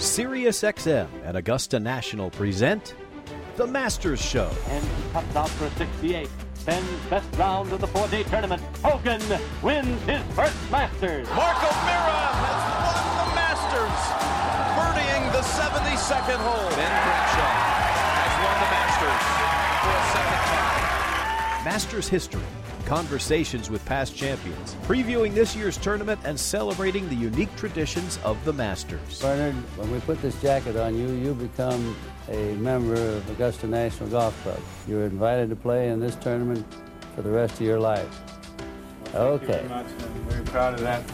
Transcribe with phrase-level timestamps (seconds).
[0.00, 2.94] SiriusXM and Augusta National present
[3.56, 4.50] The Masters Show.
[4.70, 6.26] And he cuts out for a 68.
[6.64, 8.62] Ben's best round of the four-day tournament.
[8.82, 9.20] Hogan
[9.62, 11.28] wins his first Masters.
[11.36, 14.00] Mark O'Meara has won the Masters,
[14.72, 16.70] birdieing the 72nd hole.
[16.80, 17.52] Ben Crenshaw
[18.24, 19.20] has won the Masters
[19.84, 21.64] for a second time.
[21.64, 22.48] Masters history,
[22.90, 28.52] conversations with past champions, previewing this year's tournament and celebrating the unique traditions of the
[28.52, 29.22] Masters.
[29.22, 31.96] Bernard, when we put this jacket on you, you become
[32.28, 34.58] a member of Augusta National Golf Club.
[34.88, 36.66] You're invited to play in this tournament
[37.14, 38.08] for the rest of your life.
[39.14, 39.64] okay.
[39.68, 41.04] Much, I'm very proud of that.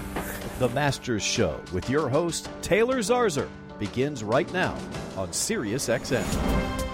[0.59, 3.49] The Masters Show with your host, Taylor Zarzour,
[3.79, 4.73] begins right now
[5.19, 6.86] on SiriusXM.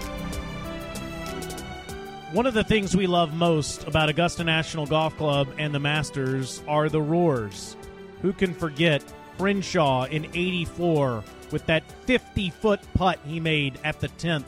[2.33, 6.63] One of the things we love most about Augusta National Golf Club and the Masters
[6.67, 7.77] are the roars.
[8.23, 9.03] Who can forget
[9.37, 14.45] Crenshaw in 84 with that 50 foot putt he made at the 10th?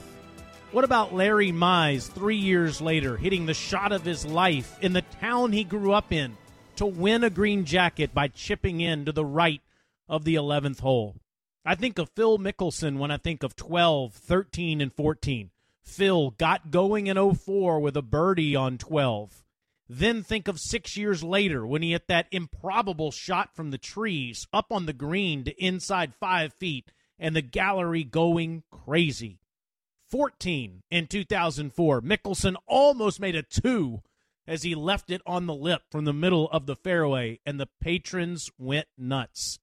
[0.71, 5.03] What about Larry Mize three years later hitting the shot of his life in the
[5.21, 6.35] town he grew up in
[6.77, 9.61] to win a green jacket by chipping in to the right
[10.09, 11.17] of the 11th hole?
[11.63, 15.51] I think of Phil Mickelson when I think of 12, 13, and 14.
[15.85, 19.43] Phil got going in 04 with a birdie on 12.
[19.87, 24.47] Then think of six years later when he hit that improbable shot from the trees
[24.51, 29.39] up on the green to inside five feet and the gallery going crazy.
[30.09, 32.01] 14 in 2004.
[32.01, 34.01] Mickelson almost made a two
[34.47, 37.69] as he left it on the lip from the middle of the fairway, and the
[37.81, 39.59] patrons went nuts.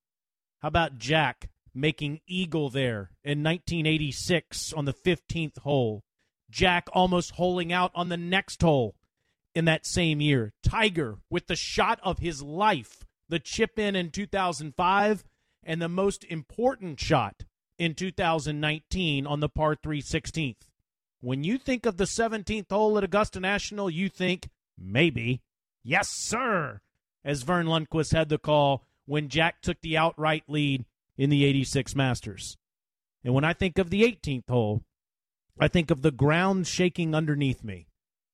[0.60, 6.02] How about Jack making eagle there in 1986 on the 15th hole?
[6.52, 8.94] Jack almost holing out on the next hole
[9.54, 10.52] in that same year.
[10.62, 15.24] Tiger with the shot of his life, the chip in in 2005,
[15.64, 17.44] and the most important shot
[17.78, 20.68] in 2019 on the par 3 16th.
[21.20, 25.40] When you think of the 17th hole at Augusta National, you think maybe,
[25.82, 26.80] yes, sir,
[27.24, 30.84] as Verne Lundquist had the call when Jack took the outright lead
[31.16, 32.56] in the 86 Masters.
[33.24, 34.82] And when I think of the 18th hole,
[35.58, 37.88] I think of the ground shaking underneath me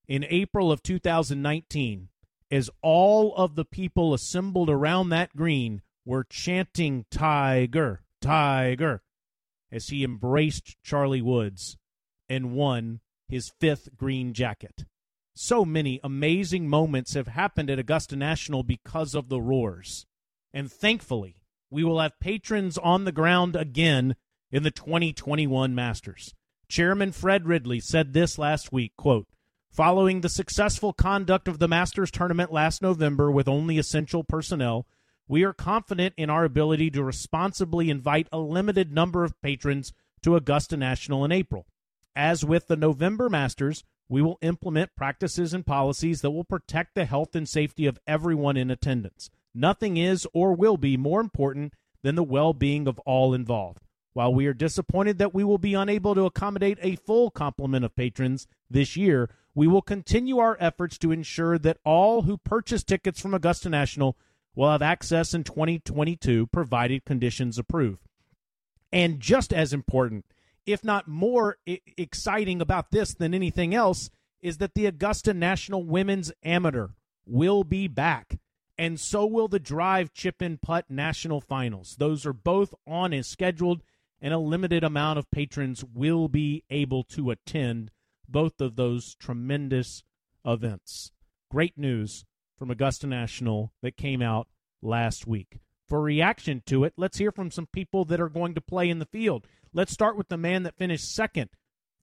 [0.06, 2.08] in April of 2019
[2.50, 9.02] as all of the people assembled around that green were chanting Tiger, Tiger,
[9.70, 11.76] as he embraced Charlie Woods
[12.28, 14.84] and won his fifth green jacket.
[15.34, 20.06] So many amazing moments have happened at Augusta National because of the roars.
[20.52, 21.36] And thankfully,
[21.70, 24.16] we will have patrons on the ground again
[24.50, 26.34] in the 2021 Masters.
[26.68, 29.26] Chairman Fred Ridley said this last week, quote,
[29.70, 34.86] Following the successful conduct of the Masters tournament last November with only essential personnel,
[35.26, 39.92] we are confident in our ability to responsibly invite a limited number of patrons
[40.22, 41.66] to Augusta National in April.
[42.14, 47.04] As with the November Masters, we will implement practices and policies that will protect the
[47.06, 49.30] health and safety of everyone in attendance.
[49.54, 53.87] Nothing is or will be more important than the well being of all involved.
[54.12, 57.94] While we are disappointed that we will be unable to accommodate a full complement of
[57.94, 63.20] patrons this year, we will continue our efforts to ensure that all who purchase tickets
[63.20, 64.16] from Augusta National
[64.54, 67.98] will have access in 2022, provided conditions approve.
[68.92, 70.24] And just as important,
[70.66, 71.58] if not more
[71.96, 76.88] exciting about this than anything else, is that the Augusta National Women's Amateur
[77.26, 78.38] will be back.
[78.76, 81.96] And so will the Drive Chip and Putt National Finals.
[81.98, 83.82] Those are both on as scheduled,
[84.20, 87.90] and a limited amount of patrons will be able to attend
[88.28, 90.02] both of those tremendous
[90.44, 91.12] events.
[91.50, 92.24] Great news
[92.56, 94.48] from Augusta National that came out
[94.82, 95.58] last week.
[95.88, 98.98] For reaction to it, let's hear from some people that are going to play in
[98.98, 99.46] the field.
[99.72, 101.50] Let's start with the man that finished second.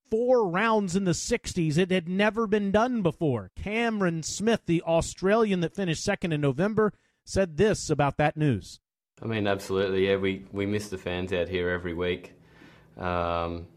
[0.09, 1.77] Four rounds in the 60s.
[1.77, 3.51] It had never been done before.
[3.55, 6.93] Cameron Smith, the Australian that finished second in November,
[7.23, 8.79] said this about that news.
[9.21, 10.07] I mean, absolutely.
[10.07, 12.33] Yeah, we, we miss the fans out here every week.
[12.97, 13.67] Um,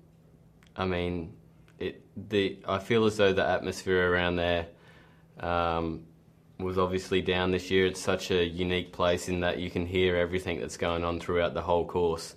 [0.76, 1.34] I mean,
[1.78, 4.66] it the I feel as though the atmosphere around there
[5.40, 6.04] um,
[6.58, 7.86] was obviously down this year.
[7.86, 11.54] It's such a unique place in that you can hear everything that's going on throughout
[11.54, 12.34] the whole course.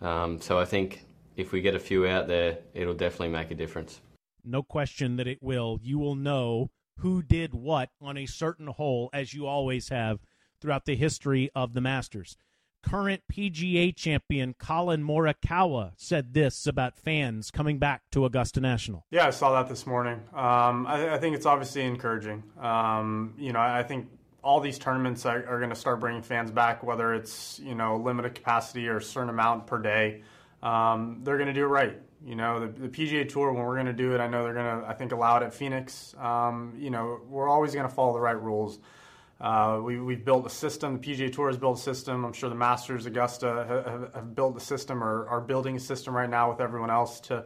[0.00, 1.04] Um, so I think
[1.36, 4.00] if we get a few out there, it'll definitely make a difference.
[4.44, 5.78] No question that it will.
[5.82, 10.18] You will know who did what on a certain hole, as you always have
[10.62, 12.36] throughout the history of the Masters.
[12.82, 19.04] Current PGA champion Collin Morikawa said this about fans coming back to Augusta National.
[19.10, 20.20] Yeah, I saw that this morning.
[20.32, 22.42] Um, I, I, think it's obviously encouraging.
[22.60, 24.08] Um, you know, I think
[24.42, 27.98] all these tournaments are, are going to start bringing fans back, whether it's you know
[27.98, 30.22] limited capacity or a certain amount per day.
[30.62, 32.00] um, they're going to do it right.
[32.24, 34.54] You know, the, the PGA Tour, when we're going to do it, I know they're
[34.54, 36.14] going to, I think, allow it at Phoenix.
[36.18, 38.78] Um, you know, we're always going to follow the right rules.
[39.42, 41.00] Uh, we, we've built a system.
[41.00, 42.24] The PGA Tour has built a system.
[42.24, 46.14] I'm sure the Masters, Augusta have, have built a system or are building a system
[46.14, 47.44] right now with everyone else to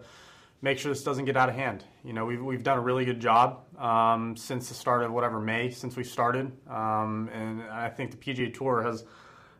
[0.60, 1.84] make sure this doesn't get out of hand.
[2.04, 5.40] You know, we've, we've done a really good job um, since the start of whatever
[5.40, 9.04] May since we started, um, and I think the PGA Tour has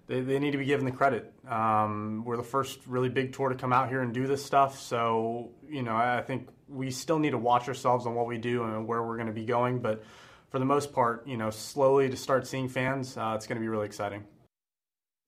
[0.06, 1.32] they, they need to be given the credit.
[1.48, 4.78] Um, we're the first really big tour to come out here and do this stuff,
[4.78, 8.64] so you know I think we still need to watch ourselves on what we do
[8.64, 10.02] and where we're going to be going, but.
[10.50, 13.60] For the most part, you know, slowly to start seeing fans, uh, it's going to
[13.60, 14.24] be really exciting.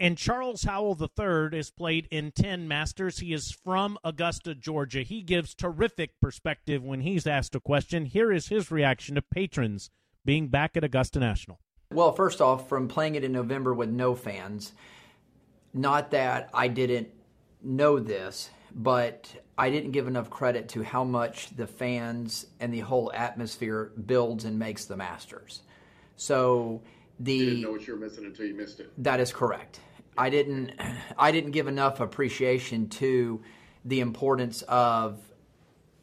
[0.01, 3.19] And Charles Howell III has played in 10 Masters.
[3.19, 5.03] He is from Augusta, Georgia.
[5.03, 8.05] He gives terrific perspective when he's asked a question.
[8.05, 9.91] Here is his reaction to patrons
[10.25, 11.59] being back at Augusta National.
[11.93, 14.73] Well, first off, from playing it in November with no fans,
[15.75, 17.09] not that I didn't
[17.61, 22.81] know this, but I didn't give enough credit to how much the fans and the
[22.81, 25.63] whole atmosphere builds and makes the Masters.
[26.17, 26.83] So
[27.21, 28.93] the you didn't know what you were missing until you missed it.
[28.99, 29.81] That is correct.
[30.17, 30.73] I didn't
[31.17, 33.43] I didn't give enough appreciation to
[33.85, 35.21] the importance of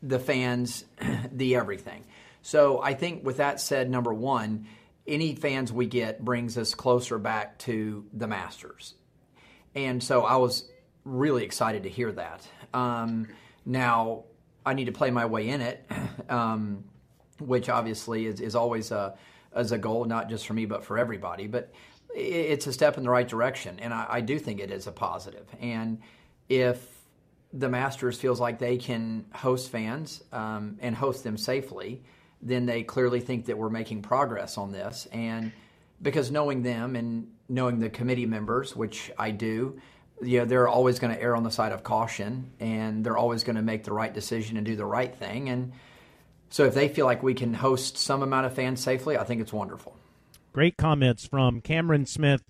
[0.02, 0.86] the fans,
[1.32, 2.06] the everything.
[2.42, 4.68] So I think with that said, number one,
[5.08, 8.94] any fans we get brings us closer back to the Masters.
[9.74, 10.70] And so I was
[11.06, 12.46] really excited to hear that.
[12.74, 13.28] Um,
[13.66, 14.24] now
[14.66, 15.90] I need to play my way in it,
[16.30, 16.84] um,
[17.40, 19.16] which obviously is, is always a,
[19.54, 21.48] as a goal, not just for me, but for everybody.
[21.48, 21.74] But
[22.14, 24.92] it's a step in the right direction, and I, I do think it is a
[24.92, 25.48] positive.
[25.60, 26.02] And
[26.50, 26.96] if
[27.54, 32.04] the Masters feels like they can host fans um, and host them safely,
[32.42, 35.08] then they clearly think that we're making progress on this.
[35.12, 35.52] And
[36.02, 39.80] because knowing them and knowing the committee members, which I do,
[40.22, 43.44] you know, they're always going to err on the side of caution, and they're always
[43.44, 45.50] going to make the right decision and do the right thing.
[45.50, 45.74] And
[46.50, 49.42] so, if they feel like we can host some amount of fans safely, I think
[49.42, 49.96] it's wonderful.
[50.54, 52.44] Great comments from Cameron Smith,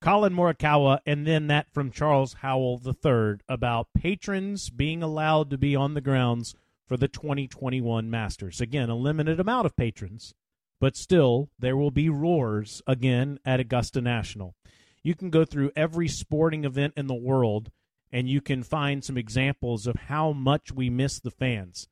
[0.00, 5.74] Collin Morikawa, and then that from Charles Howell III about patrons being allowed to be
[5.74, 6.54] on the grounds
[6.86, 8.60] for the 2021 Masters.
[8.60, 10.34] Again, a limited amount of patrons,
[10.80, 14.54] but still, there will be roars again at Augusta National.
[15.02, 17.70] You can go through every sporting event in the world
[18.12, 21.88] and you can find some examples of how much we miss the fans.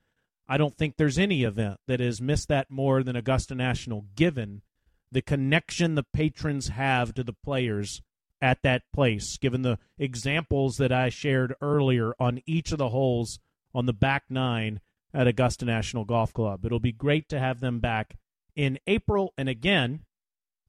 [0.48, 4.62] I don't think there's any event that has missed that more than Augusta National, given
[5.10, 8.02] the connection the patrons have to the players
[8.40, 13.38] at that place, given the examples that I shared earlier on each of the holes
[13.74, 14.80] on the back nine
[15.12, 16.64] at Augusta National Golf Club.
[16.64, 18.16] It'll be great to have them back
[18.54, 19.32] in April.
[19.36, 20.00] And again,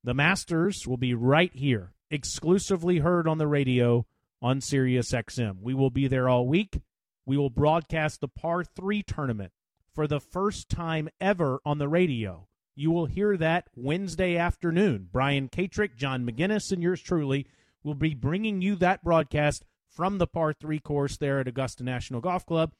[0.04, 4.06] the Masters will be right here, exclusively heard on the radio
[4.42, 5.62] on Sirius XM.
[5.62, 6.80] We will be there all week.
[7.26, 9.52] We will broadcast the par three tournament
[9.94, 12.48] for the first time ever on the radio.
[12.76, 15.10] You will hear that Wednesday afternoon.
[15.12, 17.48] Brian Katrek, John McGinnis, and yours truly
[17.84, 22.22] will be bringing you that broadcast from the par three course there at Augusta National
[22.22, 22.74] Golf Club.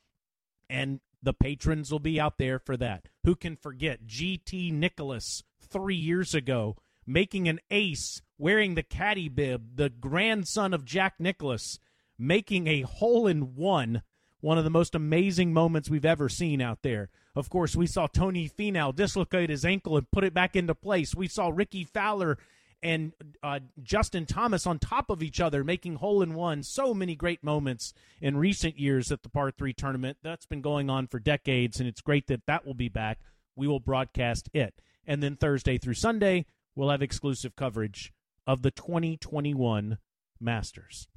[0.70, 3.08] And the patrons will be out there for that.
[3.24, 6.76] Who can forget GT Nicklaus three years ago
[7.08, 11.80] making an ace wearing the caddy bib, the grandson of Jack Nicklaus
[12.20, 14.04] making a hole in one,
[14.42, 17.10] one of the most amazing moments we've ever seen out there.
[17.36, 21.16] Of course, we saw Tony Finau dislocate his ankle and put it back into place.
[21.16, 22.38] We saw Rickie Fowler
[22.84, 26.64] and uh, Justin Thomas on top of each other making hole in one.
[26.64, 30.18] So many great moments in recent years at the par three tournament.
[30.24, 33.20] That's been going on for decades, and it's great that that will be back.
[33.56, 34.82] We will broadcast it.
[35.06, 36.46] And then Thursday through Sunday,
[36.78, 38.14] we'll have exclusive coverage
[38.46, 39.98] of the 2021
[40.40, 41.08] Masters.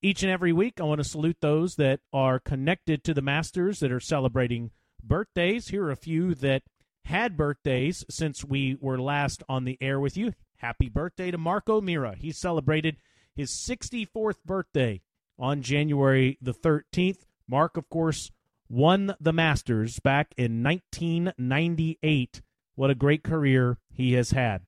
[0.00, 3.80] Each and every week, I want to salute those that are connected to the Masters
[3.80, 4.70] that are celebrating
[5.02, 5.68] birthdays.
[5.68, 6.62] Here are a few that
[7.06, 10.32] had birthdays since we were last on the air with you.
[10.58, 12.14] Happy birthday to Mark O'Meara.
[12.16, 12.96] He celebrated
[13.34, 15.00] his 64th birthday
[15.38, 17.24] on January the 13th.
[17.48, 18.30] Mark, of course,
[18.68, 22.42] won the Masters back in 1998.
[22.76, 24.62] What a great career he has had.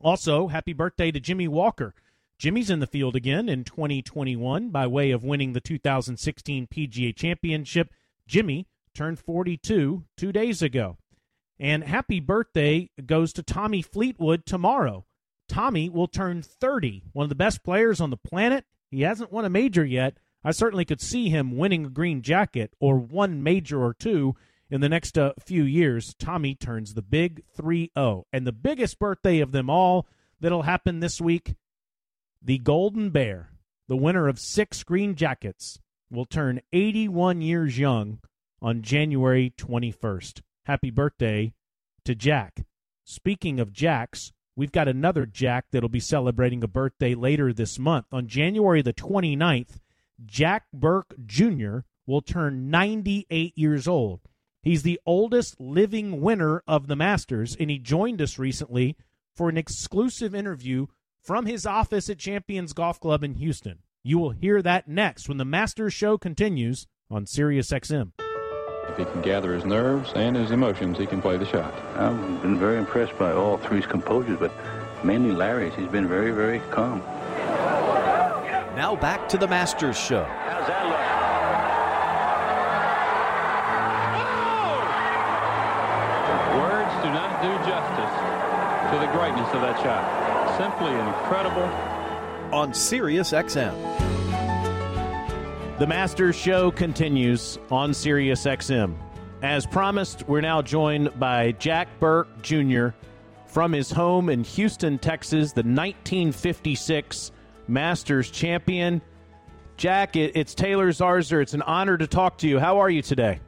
[0.00, 1.94] Also, happy birthday to Jimmy Walker.
[2.38, 7.90] Jimmy's in the field again in 2021 by way of winning the 2016 PGA Championship.
[8.26, 10.96] Jimmy turned 42 two days ago.
[11.58, 15.04] And happy birthday goes to Tommy Fleetwood tomorrow.
[15.48, 18.64] Tommy will turn 30, one of the best players on the planet.
[18.90, 20.16] He hasn't won a major yet.
[20.42, 24.34] I certainly could see him winning a green jacket or one major or two
[24.70, 26.14] in the next uh, few years.
[26.18, 28.26] Tommy turns the big 3 0.
[28.32, 30.06] And the biggest birthday of them all
[30.40, 31.54] that'll happen this week
[32.42, 33.50] the Golden Bear,
[33.86, 35.78] the winner of six green jackets,
[36.10, 38.20] will turn 81 years young
[38.62, 40.40] on January 21st.
[40.64, 41.52] Happy birthday
[42.04, 42.64] to Jack.
[43.04, 48.06] Speaking of Jacks, we've got another Jack that'll be celebrating a birthday later this month.
[48.12, 49.78] On January the 29th,
[50.24, 51.78] Jack Burke Jr.
[52.06, 54.20] will turn 98 years old.
[54.62, 58.96] He's the oldest living winner of the Masters, and he joined us recently
[59.34, 60.86] for an exclusive interview
[61.22, 63.78] from his office at Champions Golf Club in Houston.
[64.02, 68.12] You will hear that next when the Masters show continues on SiriusXM.
[68.88, 71.72] If he can gather his nerves and his emotions, he can play the shot.
[71.96, 74.52] I've been very impressed by all three's composures, but
[75.04, 75.74] mainly Larry's.
[75.74, 77.00] He's been very, very calm.
[78.76, 80.24] Now back to the Masters show.
[80.24, 80.99] How's that look?
[88.90, 90.58] To the greatness of that shot.
[90.58, 91.62] Simply incredible.
[92.52, 93.76] On Sirius XM.
[95.78, 98.96] The Masters Show continues on Sirius XM.
[99.42, 102.88] As promised, we're now joined by Jack Burke Jr.
[103.46, 107.30] from his home in Houston, Texas, the 1956
[107.68, 109.00] Masters champion.
[109.76, 111.40] Jack, it, it's Taylor Zarzour.
[111.40, 112.58] It's an honor to talk to you.
[112.58, 113.38] How are you today?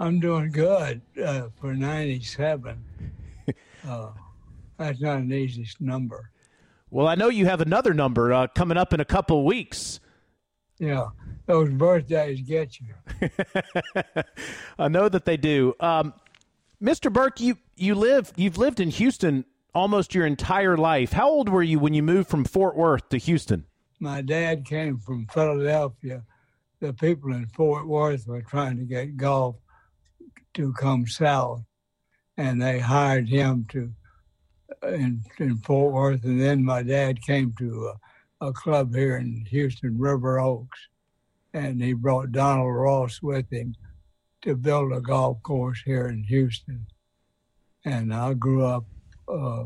[0.00, 2.84] I'm doing good uh, for 97.
[3.88, 4.10] uh,
[4.78, 6.30] that's not an easy number.
[6.90, 10.00] Well, I know you have another number uh, coming up in a couple weeks.
[10.78, 11.08] Yeah,
[11.46, 13.28] those birthdays get you.
[14.78, 15.74] I know that they do.
[15.80, 16.14] Um,
[16.82, 17.12] Mr.
[17.12, 19.44] Burke, you you live you've lived in Houston
[19.74, 21.12] almost your entire life.
[21.12, 23.66] How old were you when you moved from Fort Worth to Houston?
[24.00, 26.22] My dad came from Philadelphia.
[26.80, 29.56] The people in Fort Worth were trying to get golf
[30.54, 31.64] to come south,
[32.36, 33.92] and they hired him to
[34.82, 36.24] in, in Fort Worth.
[36.24, 37.92] And then my dad came to
[38.40, 40.78] a, a club here in Houston, River Oaks,
[41.52, 43.74] and he brought Donald Ross with him
[44.42, 46.86] to build a golf course here in Houston.
[47.84, 48.84] And I grew up
[49.28, 49.64] uh,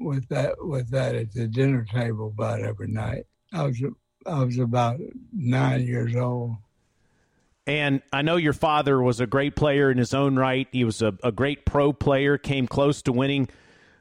[0.00, 3.26] with that with that at the dinner table about every night.
[3.52, 3.82] I was
[4.26, 5.00] I was about
[5.32, 6.56] nine years old.
[7.66, 10.68] And I know your father was a great player in his own right.
[10.70, 13.48] He was a, a great pro player, came close to winning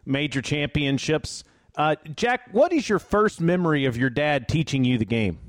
[0.05, 1.43] major championships.
[1.75, 5.39] Uh, Jack, what is your first memory of your dad teaching you the game?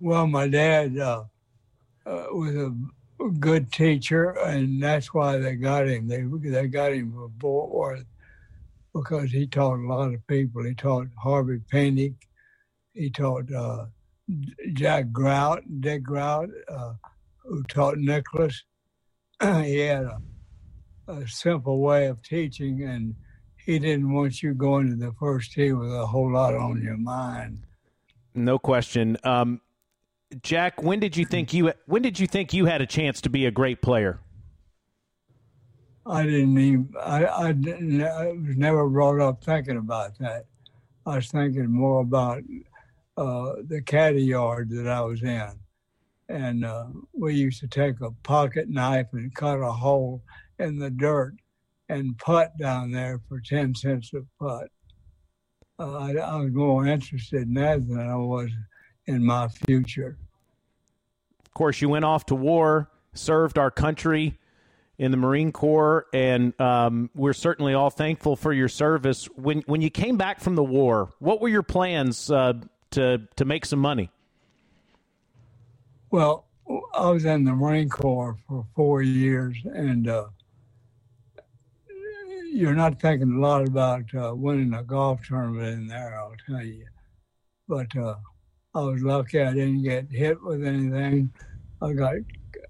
[0.00, 1.24] Well, my dad uh,
[2.06, 2.72] uh, was a
[3.38, 6.08] good teacher, and that's why they got him.
[6.08, 8.06] They they got him from Fort Worth
[8.94, 10.64] because he taught a lot of people.
[10.64, 12.14] He taught Harvey Penick.
[12.94, 13.86] He taught uh,
[14.72, 16.94] Jack Grout, Dick Grout, uh,
[17.44, 18.64] who taught Nicklaus.
[19.40, 20.20] he had a,
[21.08, 23.14] a simple way of teaching, and
[23.70, 26.96] he didn't want you going to the first tee with a whole lot on your
[26.96, 27.62] mind.
[28.34, 29.16] No question.
[29.22, 29.60] Um,
[30.42, 33.30] Jack, when did you think you when did you think you had a chance to
[33.30, 34.20] be a great player?
[36.04, 40.46] I didn't even I, I didn't I was never brought up thinking about that.
[41.06, 42.42] I was thinking more about
[43.16, 45.50] uh, the caddy yard that I was in,
[46.28, 50.22] and uh, we used to take a pocket knife and cut a hole
[50.58, 51.34] in the dirt
[51.90, 54.68] and putt down there for ten cents a putt.
[55.78, 58.50] Uh, I, I was more interested in that than I was
[59.06, 60.16] in my future.
[61.44, 64.38] Of course, you went off to war, served our country
[64.98, 69.24] in the Marine Corps, and um, we're certainly all thankful for your service.
[69.34, 72.52] When when you came back from the war, what were your plans uh,
[72.90, 74.10] to to make some money?
[76.10, 76.46] Well,
[76.94, 80.26] I was in the Marine Corps for four years, and uh,
[82.52, 86.18] you're not thinking a lot about uh, winning a golf tournament in there.
[86.18, 86.84] I'll tell you,
[87.68, 88.16] but uh,
[88.74, 91.32] I was lucky I didn't get hit with anything.
[91.80, 92.16] I got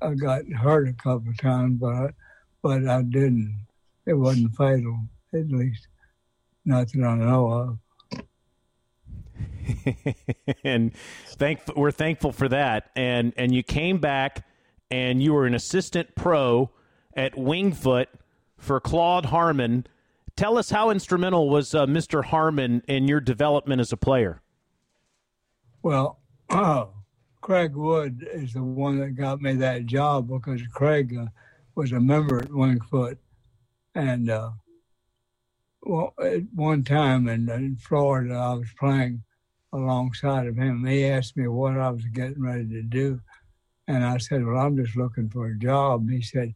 [0.02, 2.10] I got hurt a couple of times, but I,
[2.62, 3.66] but I didn't.
[4.06, 4.99] It wasn't fatal,
[5.34, 5.88] at least
[6.64, 7.78] not that I know of.
[10.64, 10.92] and
[11.26, 12.90] thank we're thankful for that.
[12.96, 14.46] And and you came back
[14.90, 16.70] and you were an assistant pro
[17.14, 18.08] at Winged Foot
[18.60, 19.86] for Claude Harmon.
[20.36, 22.24] Tell us how instrumental was uh, Mr.
[22.24, 24.40] Harmon in your development as a player.
[25.82, 26.86] Well, uh,
[27.40, 31.26] Craig Wood is the one that got me that job because Craig uh,
[31.74, 33.18] was a member at Winged Foot,
[33.94, 34.50] and uh,
[35.82, 39.22] well, at one time in, in Florida, I was playing
[39.72, 40.84] alongside of him.
[40.84, 43.20] He asked me what I was getting ready to do,
[43.88, 46.54] and I said, "Well, I'm just looking for a job." He said,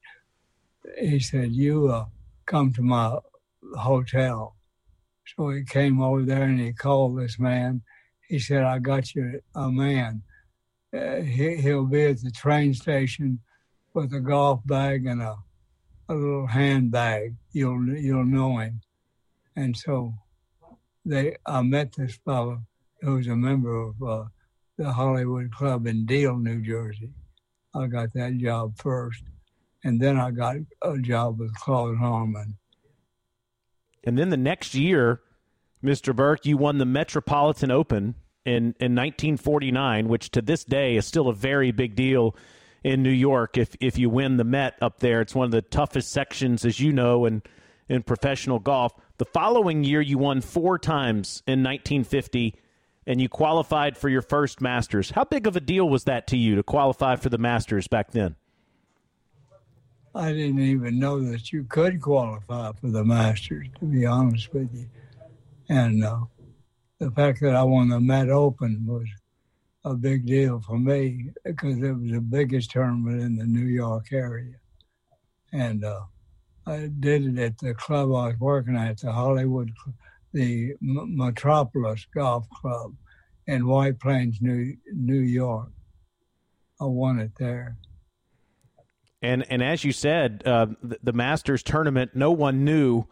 [0.98, 2.06] "He said you uh,
[2.46, 3.18] come to my
[3.76, 4.56] hotel."
[5.36, 7.82] So he came over there and he called this man.
[8.28, 10.22] He said, "I got you a man."
[10.94, 13.40] uh, he, he'll be at the train station
[13.94, 15.36] with a golf bag and a,
[16.08, 17.34] a little handbag.
[17.52, 18.80] You'll you'll know him.
[19.56, 20.14] And so
[21.04, 22.62] they I met this fellow
[23.00, 24.24] who was a member of uh,
[24.78, 27.10] the Hollywood Club in Deal, New Jersey.
[27.74, 29.22] I got that job first,
[29.84, 32.56] and then I got a job with Claude Harmon.
[34.02, 35.20] And then the next year,
[35.82, 36.16] Mr.
[36.16, 38.14] Burke, you won the Metropolitan Open
[38.44, 42.34] in, in 1949, which to this day is still a very big deal
[42.82, 43.56] in New York.
[43.56, 46.80] If if you win the Met up there, it's one of the toughest sections, as
[46.80, 47.42] you know, in
[47.88, 48.92] in professional golf.
[49.18, 52.54] The following year, you won four times in 1950,
[53.06, 55.10] and you qualified for your first Masters.
[55.10, 58.10] How big of a deal was that to you to qualify for the Masters back
[58.12, 58.36] then?
[60.14, 64.72] I didn't even know that you could qualify for the Masters, to be honest with
[64.72, 64.88] you.
[65.68, 66.20] And uh,
[67.00, 69.08] the fact that I won the Met Open was
[69.84, 74.12] a big deal for me because it was the biggest tournament in the New York
[74.12, 74.54] area.
[75.52, 76.02] And uh,
[76.64, 79.72] I did it at the club I was working at, the Hollywood,
[80.32, 82.94] the Metropolis Golf Club
[83.46, 85.70] in White Plains, New New York.
[86.80, 87.76] I won it there.
[89.24, 93.06] And and as you said, uh, the, the, Masters tournament, no one knew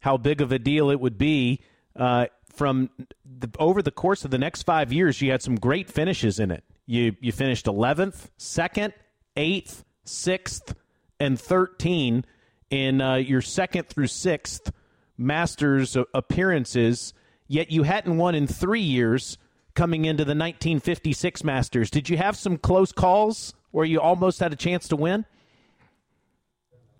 [0.00, 1.62] how big of a deal it would be.
[1.96, 2.90] Uh, from
[3.24, 6.50] the, over the course of the next five years, you had some great finishes in
[6.50, 6.64] it.
[6.84, 8.92] You you finished eleventh, second,
[9.38, 10.74] eighth, sixth,
[11.18, 12.26] and thirteen
[12.68, 14.70] in uh, your second through sixth
[15.16, 17.14] Masters appearances.
[17.48, 19.38] Yet you hadn't won in three years
[19.74, 21.90] coming into the 1956 Masters.
[21.90, 25.24] Did you have some close calls where you almost had a chance to win?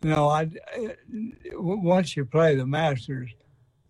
[0.04, 0.50] No, I.
[1.54, 3.30] Once you play the Masters,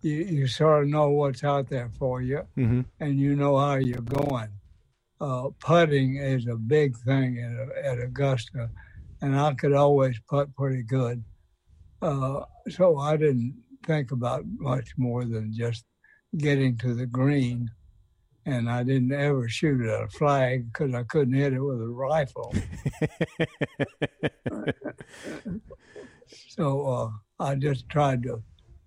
[0.01, 2.83] you, you sort of know what's out there for you, mm-hmm.
[3.01, 4.49] and you know how you're going.
[5.21, 8.71] Uh, putting is a big thing at, at, Augusta,
[9.23, 11.25] and I could always putt pretty good.
[12.01, 15.85] Uh, so I didn't think about much more than just
[16.37, 17.73] getting to the green.
[18.47, 21.89] And I didn't ever shoot at a flag because I couldn't hit it with a
[21.89, 22.55] rifle.
[26.27, 27.11] so uh,
[27.45, 28.43] I just tried to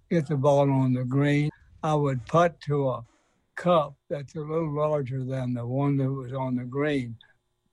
[0.09, 1.49] get the ball on the green.
[1.83, 3.05] I would putt to a
[3.55, 7.15] cup that's a little larger than the one that was on the green.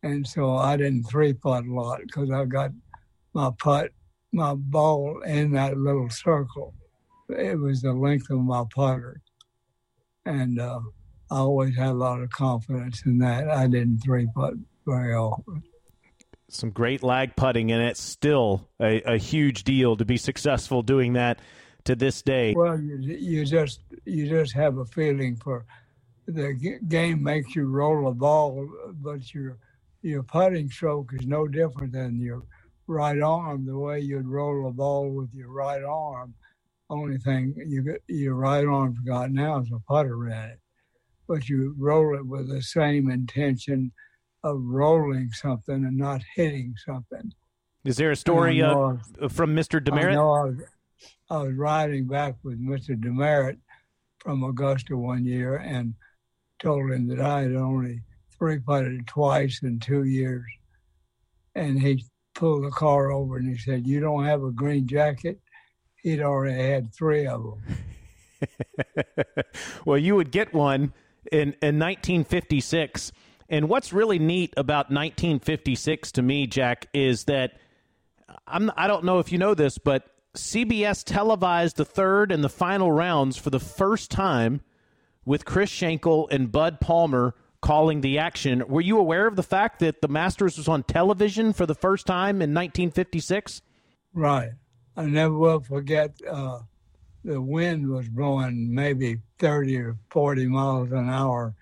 [0.02, 2.72] And so I didn't three putt a lot because I got
[3.32, 3.90] my putt,
[4.32, 6.74] my ball in that little circle.
[7.28, 9.20] It was the length of my putter.
[10.26, 10.80] And uh,
[11.30, 13.48] I always had a lot of confidence in that.
[13.48, 14.54] I didn't three putt
[14.86, 15.62] very often
[16.48, 21.14] some great lag putting, and it's still a, a, huge deal to be successful doing
[21.14, 21.40] that
[21.84, 22.54] to this day.
[22.54, 25.64] Well, you, you just you just have a feeling for
[26.26, 26.54] the
[26.88, 28.68] game makes you roll a ball,
[29.00, 29.58] but your
[30.02, 32.42] your putting stroke is no different than your
[32.86, 33.66] right arm.
[33.66, 36.34] The way you'd roll a ball with your right arm,
[36.90, 40.60] only thing you your right arm's got now is a putter in it,
[41.26, 43.92] but you roll it with the same intention
[44.44, 47.32] of rolling something and not hitting something.
[47.84, 48.94] Is there a story uh,
[49.28, 49.80] from Mr.
[49.80, 50.60] Demaret?
[51.30, 52.98] I was riding back with Mr.
[52.98, 53.56] Demaret
[54.18, 55.94] from Augusta one year and
[56.58, 58.02] told him that I had only
[58.38, 60.44] three putted twice in two years.
[61.54, 62.04] And he
[62.34, 65.40] pulled the car over and he said, You don't have a green jacket?
[66.02, 68.54] He'd already had three of them.
[69.84, 70.92] well, you would get one
[71.32, 73.12] in, in 1956.
[73.48, 77.52] And what's really neat about 1956 to me, Jack, is that
[78.46, 80.04] I'm, I don't know if you know this, but
[80.34, 84.60] CBS televised the third and the final rounds for the first time
[85.24, 88.62] with Chris Schenkel and Bud Palmer calling the action.
[88.68, 92.06] Were you aware of the fact that the Masters was on television for the first
[92.06, 93.62] time in 1956?
[94.12, 94.50] Right.
[94.96, 96.60] I never will forget uh,
[97.24, 101.54] the wind was blowing maybe 30 or 40 miles an hour.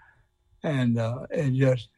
[0.63, 1.89] And uh, it just,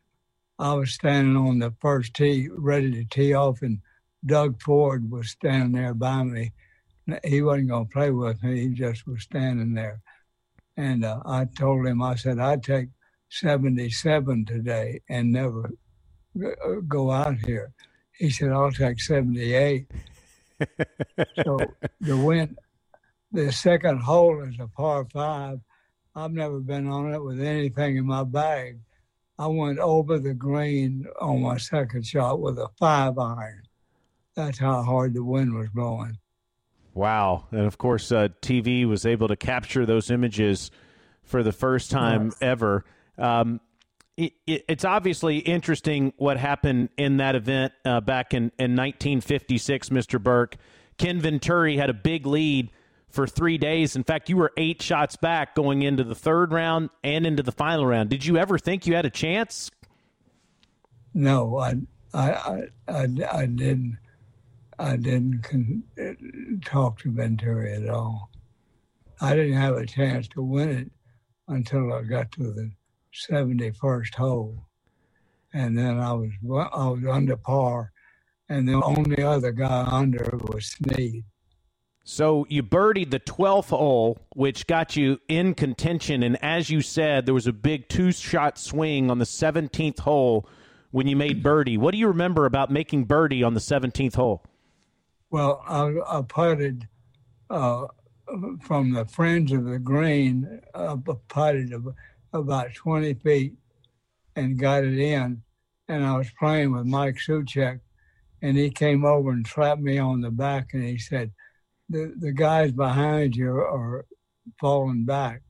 [0.58, 3.80] I was standing on the first tee, ready to tee off, and
[4.24, 6.52] Doug Ford was standing there by me
[7.24, 8.60] he wasn't going to play with me.
[8.60, 10.00] He just was standing there.
[10.76, 12.88] And uh, I told him, I said, I'd take
[13.30, 15.70] 77 today and never
[16.44, 17.72] uh, go out here.
[18.18, 19.90] He said, I'll take 78.
[21.44, 21.58] so
[22.00, 22.56] the win,
[23.32, 25.60] the second hole is a par five.
[26.16, 28.78] I've never been on it with anything in my bag.
[29.38, 33.62] I went over the green on my second shot with a five iron.
[34.36, 36.18] That's how hard the wind was blowing.
[36.92, 37.46] Wow.
[37.50, 40.70] And of course, uh, TV was able to capture those images
[41.24, 42.36] for the first time yes.
[42.40, 42.84] ever.
[43.18, 43.60] Um,
[44.16, 49.88] it, it, it's obviously interesting what happened in that event uh, back in, in 1956,
[49.88, 50.22] Mr.
[50.22, 50.56] Burke.
[50.96, 52.70] Ken Venturi had a big lead
[53.14, 53.96] for three days.
[53.96, 57.52] In fact, you were eight shots back going into the third round and into the
[57.52, 58.10] final round.
[58.10, 59.70] Did you ever think you had a chance?
[61.14, 61.74] No, I,
[62.12, 63.98] I, I, I didn't.
[64.76, 65.84] I didn't con-
[66.64, 68.28] talk to Venturi at all.
[69.20, 70.90] I didn't have a chance to win it
[71.46, 72.72] until I got to the
[73.30, 74.66] 71st hole.
[75.52, 77.92] And then I was I was under par,
[78.48, 81.22] and the only other guy under was Snead.
[82.06, 86.22] So you birdied the 12th hole, which got you in contention.
[86.22, 90.46] And as you said, there was a big two shot swing on the 17th hole
[90.90, 91.78] when you made birdie.
[91.78, 94.44] What do you remember about making birdie on the 17th hole?
[95.30, 96.86] Well, I, I putted
[97.48, 97.86] uh,
[98.60, 100.96] from the fringe of the green, uh,
[101.28, 101.72] putted
[102.34, 103.54] about 20 feet
[104.36, 105.42] and got it in.
[105.88, 107.80] And I was playing with Mike Souchak,
[108.42, 111.32] and he came over and slapped me on the back, and he said,
[111.88, 114.06] "The the guys behind you are
[114.60, 115.42] falling back.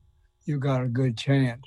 [0.45, 1.61] You got a good chance."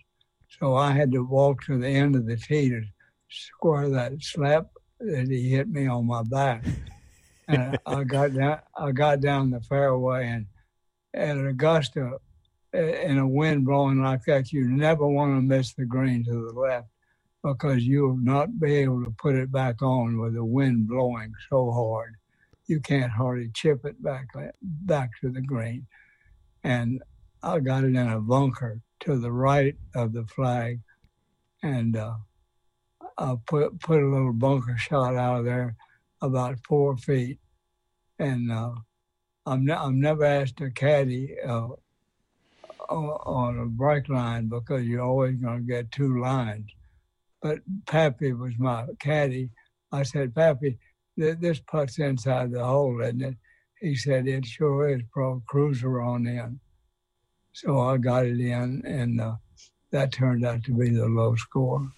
[0.61, 2.83] So I had to walk to the end of the tee to
[3.29, 4.69] square that slap
[5.01, 6.65] that he hit me on my back.
[7.49, 8.61] and I got down.
[8.77, 10.47] I got down the fairway, and
[11.15, 12.19] at Augusta,
[12.73, 16.59] in a wind blowing like that, you never want to miss the green to the
[16.59, 16.89] left
[17.43, 21.71] because you'll not be able to put it back on with the wind blowing so
[21.71, 22.15] hard.
[22.69, 24.29] You can't hardly chip it back
[24.63, 25.87] back to the green.
[26.63, 27.03] And
[27.43, 30.81] I got it in a bunker to the right of the flag,
[31.63, 32.15] and uh,
[33.17, 35.77] I put put a little bunker shot out of there
[36.21, 37.39] about four feet,
[38.19, 38.73] and uh,
[39.47, 41.69] I'm ne- I'm never asked a caddy uh,
[42.91, 46.71] on a break line because you're always going to get two lines.
[47.41, 49.51] But Pappy was my caddy.
[49.93, 50.79] I said, Pappy,
[51.19, 53.37] this putt's inside the hole, isn't it?
[53.81, 56.59] He said, it sure is, pro cruiser on in.
[57.53, 59.37] So I got it in, and uh,
[59.91, 61.91] that turned out to be the low score.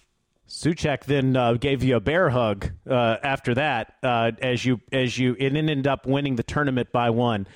[0.47, 5.17] Souchak then uh, gave you a bear hug uh, after that, uh, as you as
[5.17, 7.47] you it ended up winning the tournament by one.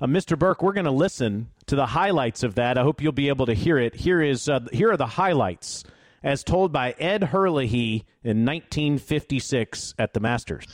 [0.00, 0.38] Uh, Mr.
[0.38, 2.76] Burke, we're going to listen to the highlights of that.
[2.76, 3.94] I hope you'll be able to hear it.
[3.94, 5.84] Here is uh, here are the highlights
[6.22, 10.66] as told by Ed Herlihy in 1956 at the Masters.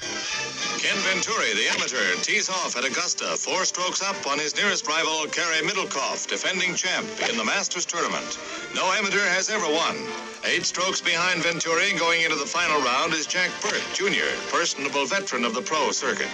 [0.79, 5.27] Ken Venturi, the amateur, tees off at Augusta, four strokes up on his nearest rival,
[5.27, 8.39] Cary Middlecoff, defending champ in the Masters tournament.
[8.77, 9.97] No amateur has ever won.
[10.45, 15.45] Eight strokes behind Venturi going into the final round is Jack Burke, Jr., personable veteran
[15.45, 16.31] of the pro circuit.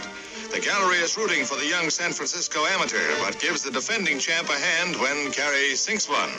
[0.53, 4.51] The gallery is rooting for the young San Francisco amateur, but gives the defending champ
[4.51, 6.31] a hand when Cary sinks one.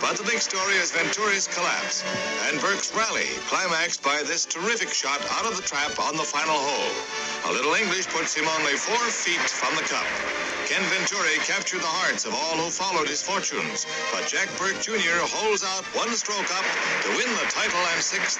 [0.00, 2.02] But the big story is Venturi's collapse
[2.48, 6.56] and Burke's rally, climaxed by this terrific shot out of the trap on the final
[6.56, 7.50] hole.
[7.50, 10.49] A little English puts him only four feet from the cup.
[10.70, 15.18] Ken Venturi captured the hearts of all who followed his fortunes, but Jack Burke Jr.
[15.26, 16.62] holds out one stroke up
[17.02, 18.38] to win the title and $6,000.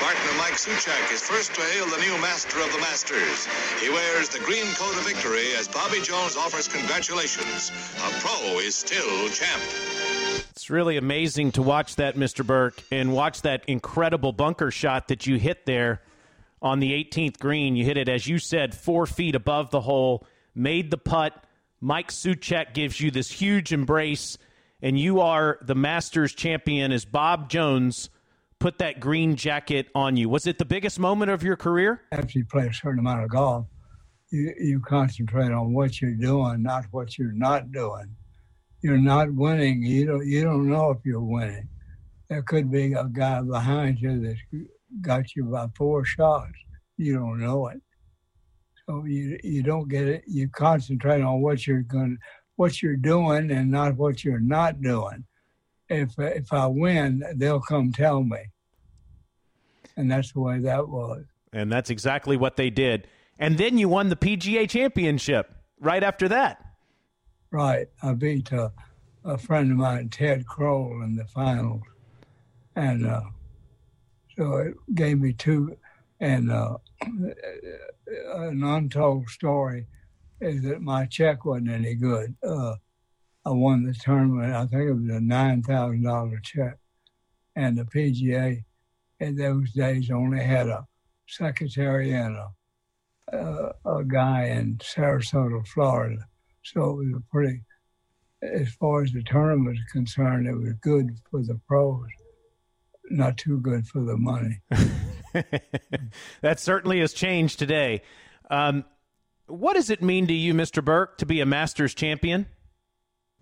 [0.00, 3.44] Partner Mike Souchak is first to hail the new master of the Masters.
[3.76, 7.68] He wears the green coat of victory as Bobby Jones offers congratulations.
[8.08, 9.60] A pro is still champ.
[10.48, 12.40] It's really amazing to watch that, Mr.
[12.40, 16.00] Burke, and watch that incredible bunker shot that you hit there
[16.62, 17.76] on the 18th green.
[17.76, 21.44] You hit it, as you said, four feet above the hole, made the putt.
[21.80, 24.38] Mike Souchak gives you this huge embrace,
[24.80, 28.10] and you are the Masters champion as Bob Jones
[28.58, 30.28] put that green jacket on you.
[30.28, 32.02] Was it the biggest moment of your career?
[32.12, 33.66] After you play a certain amount of golf,
[34.30, 38.14] you, you concentrate on what you're doing, not what you're not doing
[38.82, 39.82] you're not winning.
[39.82, 41.68] You don't you don't know if you're winning.
[42.28, 44.36] There could be a guy behind you that
[45.00, 46.52] got you by four shots.
[46.96, 47.80] You don't know it.
[48.92, 50.24] So you you don't get it.
[50.26, 52.18] You concentrate on what you're going
[52.56, 55.24] what you're doing and not what you're not doing.
[55.88, 58.38] If if I win, they'll come tell me.
[59.96, 61.24] And that's the way that was.
[61.54, 63.08] And that's exactly what they did.
[63.38, 66.62] And then you won the PGA championship right after that.
[67.50, 67.86] Right.
[68.02, 68.70] I beat uh,
[69.24, 71.82] a friend of mine, Ted Kroll, in the finals.
[72.76, 73.22] And uh,
[74.36, 75.76] so it gave me two.
[76.22, 79.86] And uh, an untold story
[80.40, 82.34] is that my check wasn't any good.
[82.42, 82.76] Uh,
[83.44, 84.54] I won the tournament.
[84.54, 86.78] I think it was a $9,000 check.
[87.54, 88.64] And the PGA
[89.20, 90.86] in those days only had a
[91.28, 96.24] secretary and a, uh, a guy in Sarasota, Florida
[96.64, 97.62] so it was a pretty,
[98.42, 102.06] as far as the tournament was concerned, it was good for the pros.
[103.10, 104.60] not too good for the money.
[106.40, 108.02] that certainly has changed today.
[108.50, 108.84] Um,
[109.46, 110.84] what does it mean to you, Mr.
[110.84, 112.46] Burke, to be a Masters champion?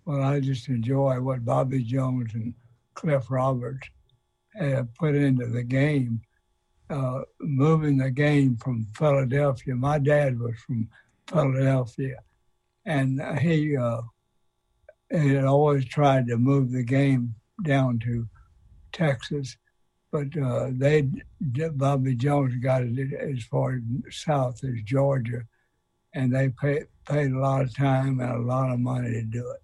[0.05, 2.53] Well, I just enjoy what Bobby Jones and
[2.95, 3.87] Cliff Roberts
[4.55, 6.21] have put into the game,
[6.89, 9.75] uh, moving the game from Philadelphia.
[9.75, 10.89] My dad was from
[11.27, 12.17] Philadelphia,
[12.85, 14.01] and he uh,
[15.11, 18.27] had always tried to move the game down to
[18.91, 19.55] Texas,
[20.11, 21.09] but uh, they
[21.73, 25.43] Bobby Jones got it as far south as Georgia,
[26.13, 29.49] and they paid paid a lot of time and a lot of money to do
[29.51, 29.61] it.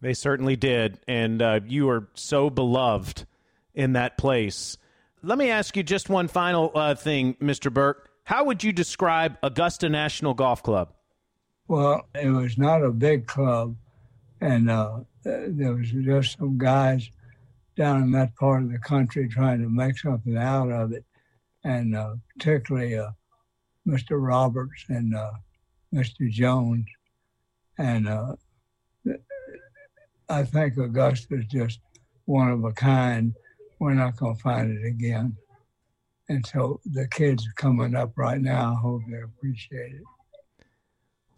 [0.00, 3.26] They certainly did, and uh, you are so beloved
[3.74, 4.76] in that place.
[5.22, 7.72] Let me ask you just one final uh, thing, Mr.
[7.72, 8.08] Burke.
[8.22, 10.92] How would you describe Augusta National Golf Club?
[11.66, 13.74] Well, it was not a big club,
[14.40, 17.10] and uh, there was just some guys
[17.78, 21.04] down in that part of the country trying to make something out of it,
[21.64, 23.10] and uh, particularly uh,
[23.86, 24.20] Mr.
[24.20, 25.30] Roberts and uh,
[25.94, 26.28] Mr.
[26.28, 26.84] Jones,
[27.78, 28.34] and uh,
[30.28, 31.78] I think Augusta is just
[32.26, 33.32] one of a kind.
[33.78, 35.36] We're not going to find it again.
[36.28, 40.02] And so the kids coming up right now, I hope they appreciate it.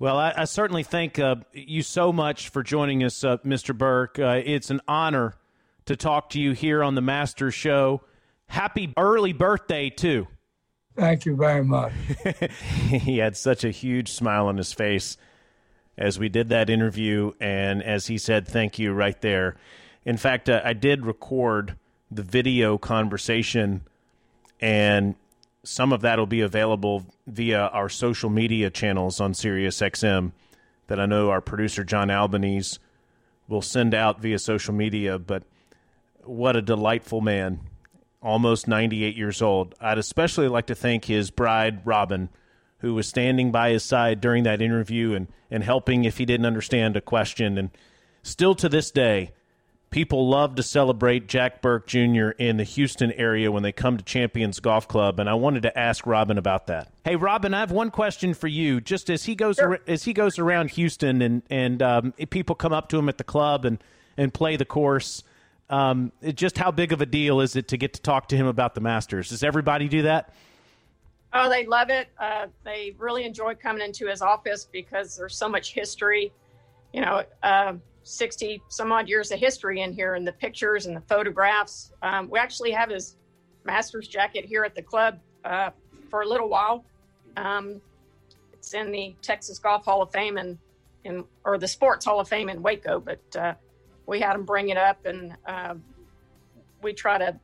[0.01, 3.77] Well, I, I certainly thank uh, you so much for joining us, uh, Mr.
[3.77, 4.19] Burke.
[4.19, 5.37] It's an honor
[5.87, 8.03] to talk to you here on the Master Show.
[8.47, 10.27] Happy early birthday, too.
[10.97, 11.93] Thank you very much.
[12.89, 15.17] he had such a huge smile on his face
[15.97, 19.57] as we did that interview, and as he said, thank you right there.
[20.05, 21.77] In fact, uh, I did record
[22.11, 23.83] the video conversation,
[24.61, 25.15] and
[25.63, 30.33] some of that will be available via our social media channels on SiriusXM
[30.87, 32.79] that I know our producer John Albanese
[33.47, 35.19] will send out via social media.
[35.19, 35.45] But
[36.31, 37.61] what a delightful man,
[38.23, 39.75] almost 98 years old.
[39.81, 42.29] I'd especially like to thank his bride, Robin,
[42.79, 46.47] who was standing by his side during that interview and, and helping if he didn't
[46.47, 47.59] understand a question.
[47.59, 47.71] And
[48.23, 49.33] still to this day,
[49.91, 52.31] people love to celebrate Jack Burke Jr.
[52.39, 55.77] in the Houston area when they come to Champions Golf Club, and I wanted to
[55.77, 56.93] ask Robin about that.
[57.05, 58.81] Hey, Robin, I have one question for you.
[58.81, 59.73] Just as he goes sure.
[59.73, 63.19] ar- as he goes around Houston, and and um, people come up to him at
[63.19, 63.83] the club and
[64.17, 65.25] and play the course.
[65.71, 68.47] Um, just how big of a deal is it to get to talk to him
[68.47, 69.29] about the Masters?
[69.29, 70.35] Does everybody do that?
[71.33, 72.09] Oh, they love it.
[72.19, 76.33] Uh, they really enjoy coming into his office because there's so much history.
[76.93, 80.97] You know, uh, 60 some odd years of history in here, and the pictures and
[80.97, 81.93] the photographs.
[82.03, 83.17] Um, we actually have his
[83.65, 85.71] master's jacket here at the club uh,
[86.11, 86.85] for a little while.
[87.37, 87.81] Um,
[88.53, 90.59] it's in the Texas Golf Hall of Fame and
[91.05, 93.55] in, or the Sports Hall of Fame in Waco, but uh,
[94.11, 95.75] we had him bring it up, and uh,
[96.83, 97.39] we try to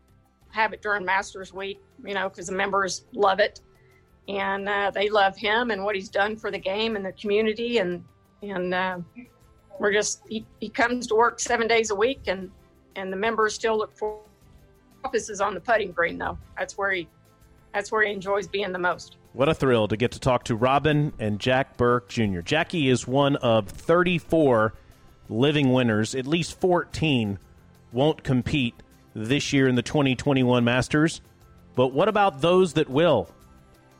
[0.50, 1.80] have it during Masters Week.
[2.04, 3.60] You know, because the members love it.
[4.28, 7.78] And uh, they love him and what he's done for the game and the community
[7.78, 8.02] and
[8.42, 8.98] and uh,
[9.78, 12.50] we're just he, he comes to work seven days a week and
[12.96, 14.18] and the members still look for
[15.04, 16.36] offices on the putting green though.
[16.58, 17.06] That's where he
[17.72, 19.16] that's where he enjoys being the most.
[19.32, 23.06] What a thrill to get to talk to robin and jack burke jr jackie is
[23.06, 24.74] one of 34
[25.28, 27.38] living winners at least 14
[27.92, 28.74] won't compete
[29.14, 31.20] this year in the 2021 masters
[31.74, 33.28] but what about those that will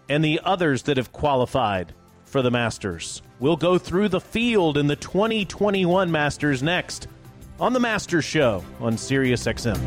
[0.08, 1.92] and the others that have qualified
[2.26, 3.22] for the Masters.
[3.38, 7.08] We'll go through the field in the 2021 Masters next
[7.58, 9.78] on the Masters Show on SiriusXM.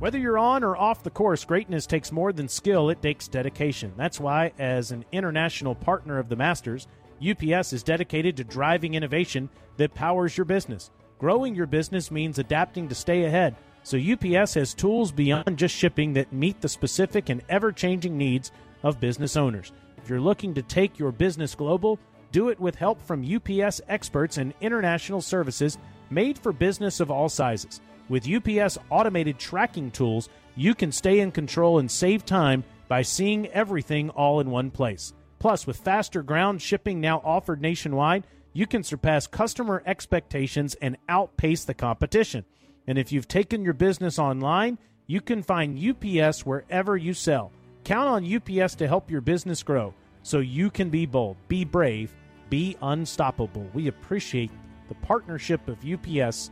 [0.00, 3.92] Whether you're on or off the course, greatness takes more than skill, it takes dedication.
[3.96, 6.86] That's why, as an international partner of the Masters,
[7.22, 10.90] UPS is dedicated to driving innovation that powers your business.
[11.18, 13.56] Growing your business means adapting to stay ahead
[13.88, 18.52] so UPS has tools beyond just shipping that meet the specific and ever changing needs
[18.82, 19.72] of business owners.
[19.96, 21.98] If you're looking to take your business global,
[22.30, 25.78] do it with help from UPS experts and international services
[26.10, 27.80] made for business of all sizes.
[28.10, 33.46] With UPS automated tracking tools, you can stay in control and save time by seeing
[33.48, 35.14] everything all in one place.
[35.38, 41.64] Plus, with faster ground shipping now offered nationwide, you can surpass customer expectations and outpace
[41.64, 42.44] the competition.
[42.86, 47.52] And if you've taken your business online, you can find UPS wherever you sell.
[47.84, 52.14] Count on UPS to help your business grow so you can be bold, be brave,
[52.50, 53.66] be unstoppable.
[53.74, 54.50] We appreciate
[54.88, 56.50] the partnership of UPS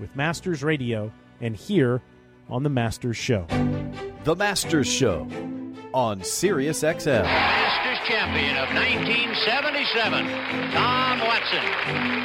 [0.00, 2.02] with Masters Radio and here
[2.48, 3.46] on The Masters Show.
[4.24, 5.28] The Masters Show
[5.92, 7.22] on SiriusXM.
[7.22, 10.26] Masters champion of 1977,
[10.72, 11.64] Tom Watson,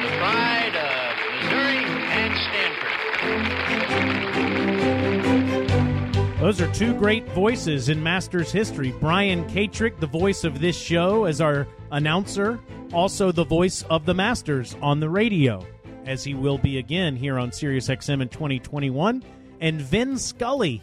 [0.02, 2.36] the pride of Missouri and
[6.28, 6.38] Stanford.
[6.38, 8.92] Those are two great voices in Masters history.
[9.00, 12.60] Brian Katrek, the voice of this show as our announcer,
[12.92, 15.66] also the voice of the Masters on the radio,
[16.04, 19.22] as he will be again here on SiriusXM in 2021.
[19.62, 20.82] And Vin Scully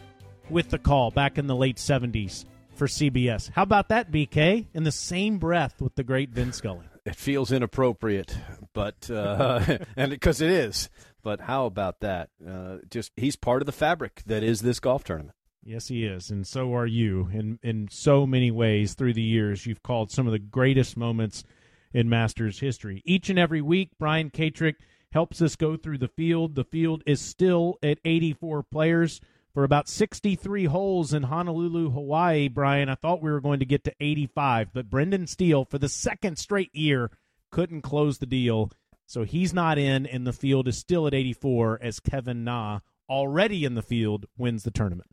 [0.50, 2.46] with the call back in the late 70s
[2.78, 3.50] for CBS.
[3.52, 4.66] How about that, BK?
[4.72, 6.86] In the same breath with the great Vin Scully.
[7.04, 8.36] It feels inappropriate,
[8.72, 10.88] but uh, and because it is.
[11.22, 12.30] But how about that?
[12.46, 15.34] Uh, just he's part of the fabric that is this golf tournament.
[15.64, 17.28] Yes, he is, and so are you.
[17.32, 21.44] In in so many ways through the years, you've called some of the greatest moments
[21.92, 23.02] in Masters history.
[23.04, 24.76] Each and every week, Brian Katrek
[25.10, 26.54] helps us go through the field.
[26.54, 29.20] The field is still at 84 players
[29.52, 32.48] for about 63 holes in Honolulu, Hawaii.
[32.48, 35.88] Brian, I thought we were going to get to 85, but Brendan Steele, for the
[35.88, 37.10] second straight year,
[37.50, 38.70] couldn't close the deal.
[39.06, 43.64] So he's not in, and the field is still at 84 as Kevin Na, already
[43.64, 45.10] in the field, wins the tournament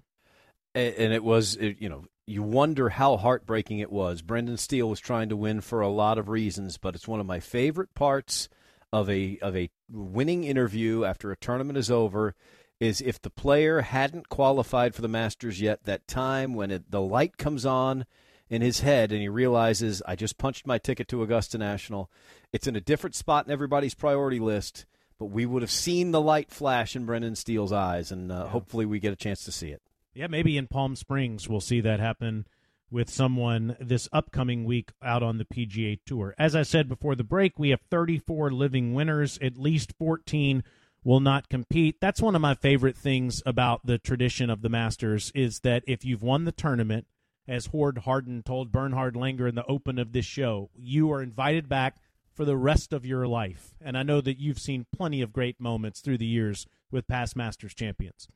[0.76, 4.22] and it was you know you wonder how heartbreaking it was.
[4.22, 7.26] Brendan Steele was trying to win for a lot of reasons, but it's one of
[7.26, 8.50] my favorite parts
[8.92, 12.36] of a of a winning interview after a tournament is over
[12.80, 17.02] is if the player hadn't qualified for the Masters yet, that time when it, the
[17.02, 18.06] light comes on
[18.50, 22.12] in his head and he realizes I just punched my ticket to Augusta National.
[22.52, 24.86] It's in a different spot in everybody's priority list,
[25.18, 28.50] but we would have seen the light flash in Brendan Steele's eyes, and uh, yeah.
[28.50, 29.82] hopefully we get a chance to see it.
[30.14, 32.46] Yeah, maybe in Palm Springs we'll see that happen
[32.92, 36.36] with someone this upcoming week out on the PGA Tour.
[36.38, 40.64] As I said before the break, we have 34 living winners, at least 14
[41.06, 42.02] will not compete.
[42.02, 46.04] That's one of my favorite things about the tradition of the Masters is that if
[46.04, 47.06] you've won the tournament,
[47.48, 51.70] as Hord Hardin told Bernhard Langer in the open of this show, you are invited
[51.70, 51.98] back
[52.34, 53.76] for the rest of your life.
[53.80, 57.36] And I know that you've seen plenty of great moments through the years with past
[57.36, 58.28] Masters champions.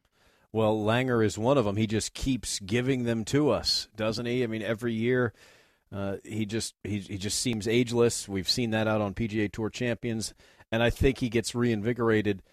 [0.52, 1.76] Well, Langer is one of them.
[1.76, 4.44] He just keeps giving them to us, doesn't he?
[4.44, 5.34] I mean, every year
[5.92, 8.30] uh, he just he, he just seems ageless.
[8.30, 10.34] We've seen that out on PGA Tour champions,
[10.72, 12.44] and I think he gets reinvigorated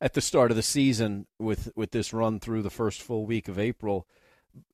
[0.00, 3.48] at the start of the season with with this run through the first full week
[3.48, 4.06] of April.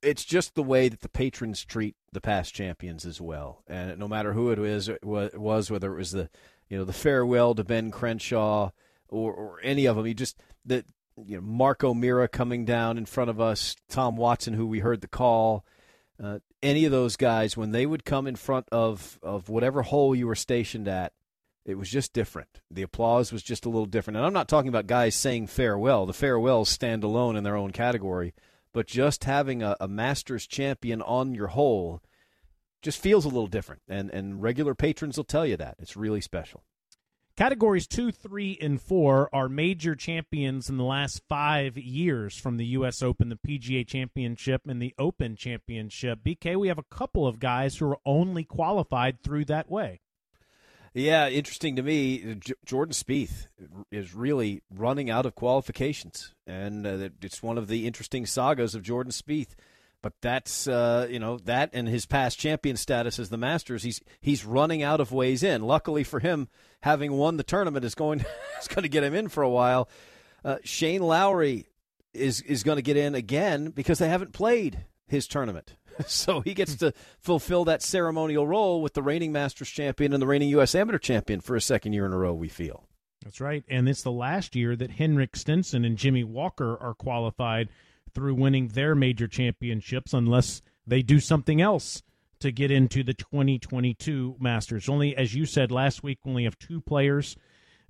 [0.01, 4.07] It's just the way that the patrons treat the past champions as well, and no
[4.07, 6.29] matter who it is, it was whether it was the
[6.69, 8.71] you know the farewell to Ben Crenshaw
[9.09, 10.07] or, or any of them.
[10.07, 10.85] You just that
[11.17, 15.01] you know Mark O'Meara coming down in front of us, Tom Watson, who we heard
[15.01, 15.65] the call.
[16.23, 20.15] Uh, any of those guys, when they would come in front of of whatever hole
[20.15, 21.11] you were stationed at,
[21.65, 22.61] it was just different.
[22.69, 24.17] The applause was just a little different.
[24.17, 26.05] And I'm not talking about guys saying farewell.
[26.05, 28.33] The farewells stand alone in their own category,
[28.73, 32.01] but just having a, a Masters champion on your hole
[32.81, 33.81] just feels a little different.
[33.87, 36.63] And and regular patrons will tell you that it's really special.
[37.35, 42.65] Categories two, three, and four are major champions in the last five years from the
[42.67, 43.01] U.S.
[43.01, 46.19] Open, the PGA Championship, and the Open Championship.
[46.23, 50.01] BK, we have a couple of guys who are only qualified through that way.
[50.93, 52.35] Yeah, interesting to me.
[52.35, 53.47] J- Jordan Spieth
[53.91, 58.83] is really running out of qualifications, and uh, it's one of the interesting sagas of
[58.83, 59.55] Jordan Spieth.
[60.03, 64.01] But that's uh, you know that and his past champion status as the Masters, he's
[64.21, 65.63] he's running out of ways in.
[65.63, 66.47] Luckily for him,
[66.81, 68.19] having won the tournament is going
[68.61, 69.89] is going to get him in for a while.
[70.45, 71.67] Uh, Shane Lowry
[72.13, 75.75] is is going to get in again because they haven't played his tournament.
[76.07, 80.27] so he gets to fulfill that ceremonial role with the reigning Masters champion and the
[80.27, 80.75] reigning U.S.
[80.75, 82.33] Amateur champion for a second year in a row.
[82.33, 82.87] We feel
[83.23, 87.69] that's right, and it's the last year that Henrik Stenson and Jimmy Walker are qualified
[88.13, 92.03] through winning their major championships unless they do something else
[92.39, 94.89] to get into the 2022 Masters.
[94.89, 97.37] Only, as you said last week, we only have two players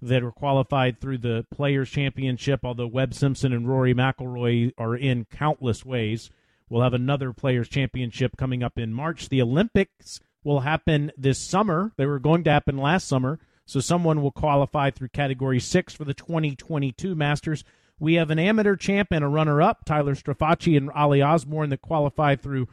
[0.01, 5.25] that are qualified through the Players Championship, although Webb Simpson and Rory McIlroy are in
[5.25, 6.29] countless ways.
[6.73, 9.29] We'll have another Players Championship coming up in March.
[9.29, 11.91] The Olympics will happen this summer.
[11.97, 16.03] They were going to happen last summer, so someone will qualify through Category 6 for
[16.03, 17.63] the 2022 Masters.
[17.99, 21.83] We have an amateur champ and a runner up, Tyler Strafaci and Ollie Osborne, that
[21.83, 22.67] qualify through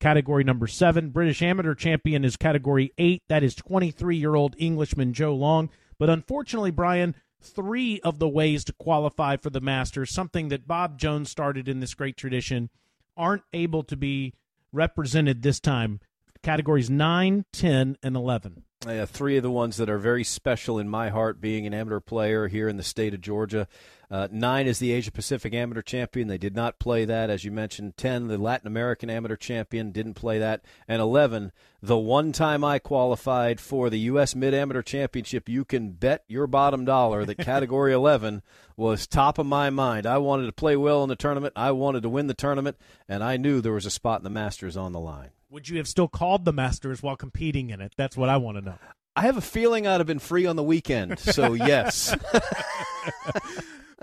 [0.00, 1.08] category number seven.
[1.08, 3.22] British amateur champion is category eight.
[3.28, 5.70] That is 23 year old Englishman Joe Long.
[5.98, 10.98] But unfortunately, Brian, three of the ways to qualify for the Masters, something that Bob
[10.98, 12.68] Jones started in this great tradition,
[13.16, 14.34] aren't able to be
[14.72, 16.00] represented this time.
[16.46, 18.62] Categories 9, 10, and 11.
[18.86, 21.98] Uh, three of the ones that are very special in my heart, being an amateur
[21.98, 23.66] player here in the state of Georgia.
[24.08, 26.28] Uh, nine is the Asia Pacific Amateur Champion.
[26.28, 27.96] They did not play that, as you mentioned.
[27.96, 30.64] Ten, the Latin American Amateur Champion, didn't play that.
[30.86, 31.50] And 11,
[31.82, 34.36] the one time I qualified for the U.S.
[34.36, 38.42] Mid Amateur Championship, you can bet your bottom dollar that Category 11
[38.76, 40.06] was top of my mind.
[40.06, 41.54] I wanted to play well in the tournament.
[41.56, 42.76] I wanted to win the tournament,
[43.08, 45.30] and I knew there was a spot in the Masters on the line.
[45.50, 47.92] Would you have still called the Masters while competing in it?
[47.96, 48.78] That's what I want to know.
[49.14, 52.14] I have a feeling I'd have been free on the weekend, so yes.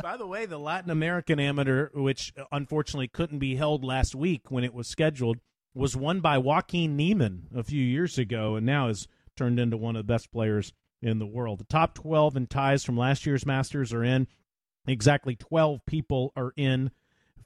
[0.01, 4.49] By the way, the Latin American Amateur, which uh, unfortunately couldn't be held last week
[4.49, 5.37] when it was scheduled,
[5.75, 9.95] was won by Joaquin Niemann a few years ago and now is turned into one
[9.95, 11.59] of the best players in the world.
[11.59, 14.27] The top 12 in ties from last year's Masters are in.
[14.87, 16.91] Exactly 12 people are in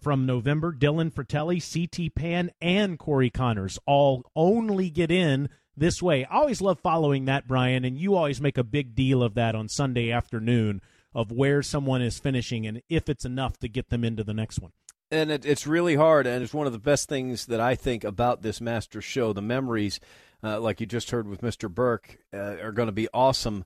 [0.01, 0.73] from November.
[0.73, 6.25] Dylan Frittelli, CT Pan, and Corey Conners all only get in this way.
[6.25, 9.55] I always love following that, Brian, and you always make a big deal of that
[9.55, 10.81] on Sunday afternoon
[11.13, 14.59] of where someone is finishing and if it's enough to get them into the next
[14.59, 14.71] one.
[15.09, 18.03] And it, it's really hard, and it's one of the best things that I think
[18.03, 19.31] about this Master Show.
[19.31, 20.01] The memories,
[20.43, 21.73] uh, like you just heard with Mr.
[21.73, 23.63] Burke, uh, are going to be awesome.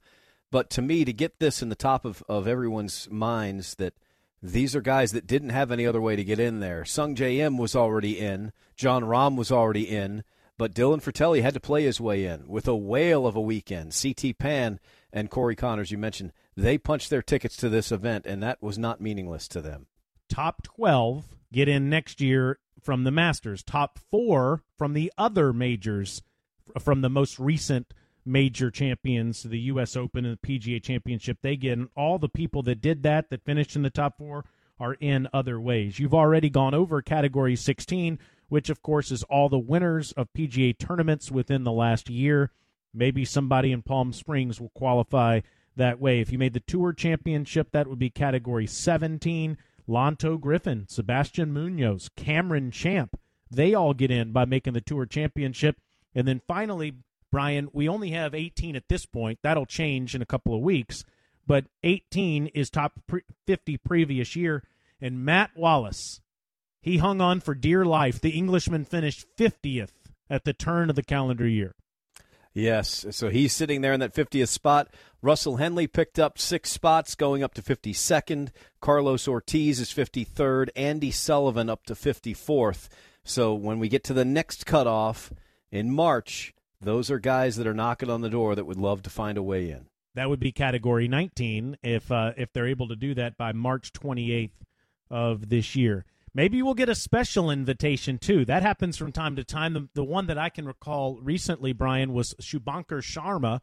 [0.51, 3.93] But to me, to get this in the top of, of everyone's minds that
[4.41, 6.83] these are guys that didn't have any other way to get in there.
[6.83, 10.23] Sungjae Im was already in, Jon Rahm was already in,
[10.57, 13.95] but Dylan Frittelli had to play his way in with a whale of a weekend.
[13.99, 14.79] CT Pan
[15.13, 18.77] and Corey Conners, you mentioned, they punched their tickets to this event, and that was
[18.77, 19.87] not meaningless to them.
[20.29, 26.21] Top 12 get in next year from the Masters, top four from the other majors,
[26.79, 27.93] from the most recent
[28.25, 29.95] major champions, the U.S.
[29.95, 31.39] Open and the PGA Championship.
[31.41, 31.89] They get in.
[31.95, 34.45] all the people that did that, that finished in the top four,
[34.79, 35.99] are in other ways.
[35.99, 38.17] You've already gone over category 16,
[38.49, 42.51] which, of course, is all the winners of PGA tournaments within the last year.
[42.93, 45.41] Maybe somebody in Palm Springs will qualify
[45.75, 46.19] that way.
[46.19, 49.57] If you made the Tour Championship, that would be category 17.
[49.87, 53.19] Lanto Griffin, Sebastian Munoz, Cameron Champ,
[53.49, 55.77] they all get in by making the Tour Championship.
[56.15, 56.93] And then finally,
[57.31, 59.39] Brian, we only have 18 at this point.
[59.41, 61.05] That'll change in a couple of weeks.
[61.47, 62.99] But 18 is top
[63.47, 64.63] 50 previous year.
[64.99, 66.21] And Matt Wallace,
[66.81, 68.21] he hung on for dear life.
[68.21, 69.91] The Englishman finished 50th
[70.29, 71.75] at the turn of the calendar year.
[72.53, 74.93] Yes, so he's sitting there in that 50th spot.
[75.21, 78.49] Russell Henley picked up six spots, going up to 52nd.
[78.81, 80.69] Carlos Ortiz is 53rd.
[80.75, 82.89] Andy Sullivan up to 54th.
[83.23, 85.31] So when we get to the next cutoff
[85.71, 89.09] in March, those are guys that are knocking on the door that would love to
[89.09, 89.85] find a way in.
[90.15, 93.93] That would be category 19 if uh, if they're able to do that by March
[93.93, 94.51] 28th
[95.09, 96.05] of this year.
[96.33, 98.45] Maybe we'll get a special invitation too.
[98.45, 99.73] That happens from time to time.
[99.73, 103.59] The, the one that I can recall recently, Brian, was Shubhankar Sharma,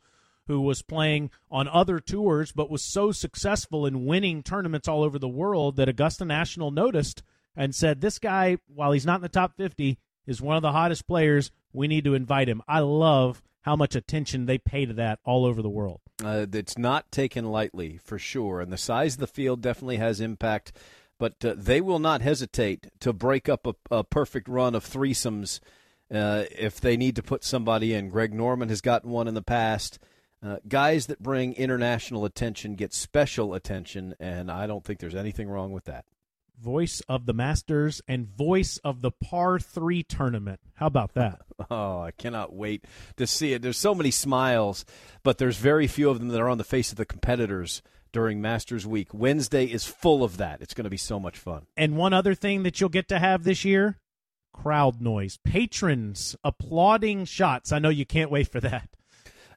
[0.47, 5.19] who was playing on other tours but was so successful in winning tournaments all over
[5.19, 7.23] the world that Augusta National noticed
[7.57, 9.99] and said, This guy, while he's not in the top 50,
[10.29, 11.51] is one of the hottest players.
[11.73, 12.63] We need to invite him.
[12.69, 16.01] I love how much attention they pay to that all over the world.
[16.23, 18.61] Uh, it's not taken lightly, for sure.
[18.61, 20.73] And the size of the field definitely has impact
[21.19, 25.61] but uh, they will not hesitate to break up a, a perfect run of threesomes
[26.13, 28.09] uh, if they need to put somebody in.
[28.09, 29.99] Greg Norman has gotten one in the past.
[30.43, 35.49] Uh, guys that bring international attention get special attention, and I don't think there's anything
[35.49, 36.05] wrong with that.
[36.61, 40.61] Voice of the Masters and voice of the Par 3 tournament.
[40.75, 41.41] How about that?
[41.71, 42.85] oh, I cannot wait
[43.17, 43.63] to see it.
[43.63, 44.85] There's so many smiles,
[45.23, 47.83] but there's very few of them that are on the face of the competitors
[48.13, 49.13] during Masters Week.
[49.13, 50.61] Wednesday is full of that.
[50.61, 51.67] It's going to be so much fun.
[51.77, 53.99] And one other thing that you'll get to have this year
[54.53, 57.71] crowd noise, patrons applauding shots.
[57.71, 58.89] I know you can't wait for that.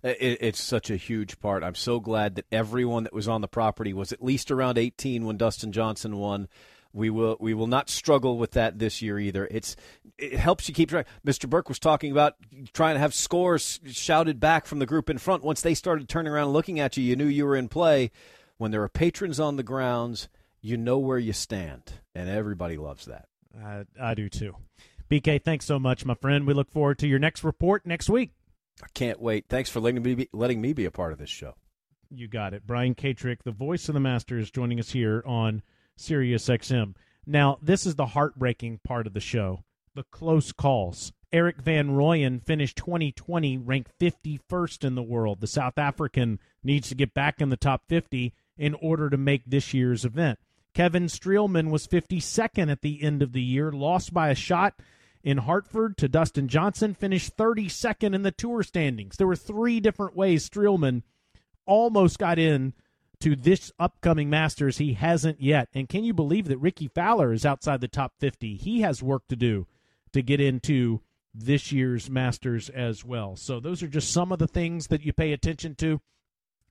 [0.04, 1.64] It's such a huge part.
[1.64, 5.26] I'm so glad that everyone that was on the property was at least around 18
[5.26, 6.47] when Dustin Johnson won.
[6.94, 9.48] We will we will not struggle with that this year either.
[9.50, 9.76] It's
[10.18, 11.08] it helps you keep track.
[11.26, 11.50] Mr.
[11.50, 12.36] Burke was talking about
[12.74, 15.44] trying to have scores shouted back from the group in front.
[15.44, 18.12] Once they started turning around and looking at you, you knew you were in play
[18.58, 20.30] when there are patrons on the grounds,
[20.62, 23.28] you know where you stand, and everybody loves that.
[23.60, 24.56] I, I do too.
[25.10, 26.46] BK, thanks so much, my friend.
[26.46, 28.34] We look forward to your next report next week.
[28.84, 29.46] I can't wait.
[29.50, 31.56] Thanks for letting me be, letting me be a part of this show.
[32.10, 32.68] You got it.
[32.68, 35.64] Brian Katrek, the voice of the Masters, joining us here on
[36.02, 36.95] Sirius XM.
[37.26, 41.12] Now, this is the heartbreaking part of the show the close calls.
[41.34, 45.39] Erik van Rooyen finished 2020 ranked 51st in the world.
[45.39, 49.43] The South African needs to get back in the top 50 in order to make
[49.45, 50.39] this year's event.
[50.74, 54.76] Kevin Streelman was 52nd at the end of the year, lost by a shot
[55.24, 59.18] in Hartford to Dustin Johnson, finished 32nd in the tour standings.
[59.18, 61.04] There were three different ways Streelman
[61.66, 62.74] almost got in
[63.22, 64.78] to this upcoming Masters.
[64.78, 65.70] He hasn't yet.
[65.74, 68.56] And can you believe that Rickie Fowler is outside the top 50?
[68.56, 69.68] He has work to do
[70.14, 71.02] to get into
[71.34, 73.36] this year's Masters as well.
[73.36, 76.02] So those are just some of the things that you pay attention to.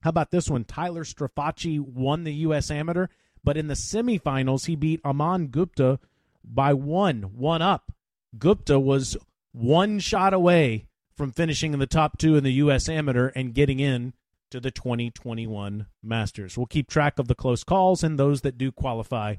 [0.01, 0.63] How about this one?
[0.63, 2.71] Tyler Strafaci won the U.S.
[2.71, 3.07] Amateur,
[3.43, 5.99] but in the semifinals, he beat Aman Gupta
[6.43, 7.91] by one, one up.
[8.37, 9.17] Gupta was
[9.51, 12.89] one shot away from finishing in the top two in the U.S.
[12.89, 14.13] Amateur and getting in
[14.51, 16.57] to the 2021 Masters.
[16.57, 19.35] We'll keep track of the close calls and those that do qualify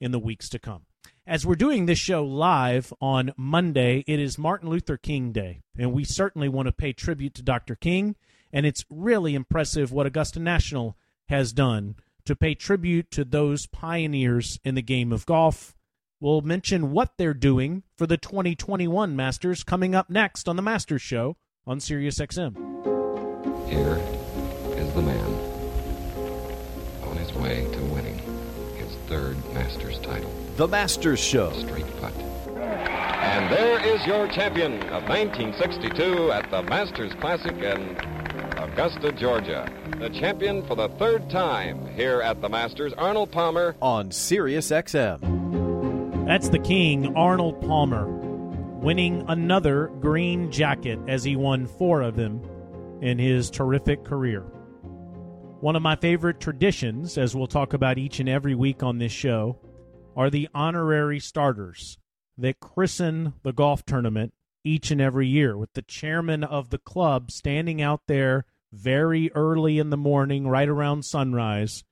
[0.00, 0.82] in the weeks to come.
[1.26, 5.92] As we're doing this show live on Monday, it is Martin Luther King Day, and
[5.92, 7.74] we certainly want to pay tribute to Dr.
[7.74, 8.16] King.
[8.52, 10.96] And it's really impressive what Augusta National
[11.28, 15.74] has done to pay tribute to those pioneers in the game of golf.
[16.20, 21.02] We'll mention what they're doing for the 2021 Masters coming up next on the Masters
[21.02, 21.36] Show
[21.66, 23.68] on SiriusXM.
[23.68, 24.13] Here
[24.94, 25.26] the man
[27.02, 28.16] on his way to winning
[28.76, 30.32] his third Masters title.
[30.56, 31.52] The Masters Show.
[31.52, 32.14] Straight putt.
[32.14, 37.96] And there is your champion of 1962 at the Masters Classic in
[38.56, 39.68] Augusta, Georgia.
[39.98, 43.74] The champion for the third time here at the Masters, Arnold Palmer.
[43.82, 46.26] On Sirius XM.
[46.26, 52.40] That's the king, Arnold Palmer, winning another green jacket as he won four of them
[53.02, 54.44] in his terrific career.
[55.64, 59.12] One of my favorite traditions, as we'll talk about each and every week on this
[59.12, 59.58] show,
[60.14, 61.96] are the honorary starters
[62.36, 67.30] that christen the golf tournament each and every year, with the chairman of the club
[67.30, 68.44] standing out there
[68.74, 71.82] very early in the morning, right around sunrise,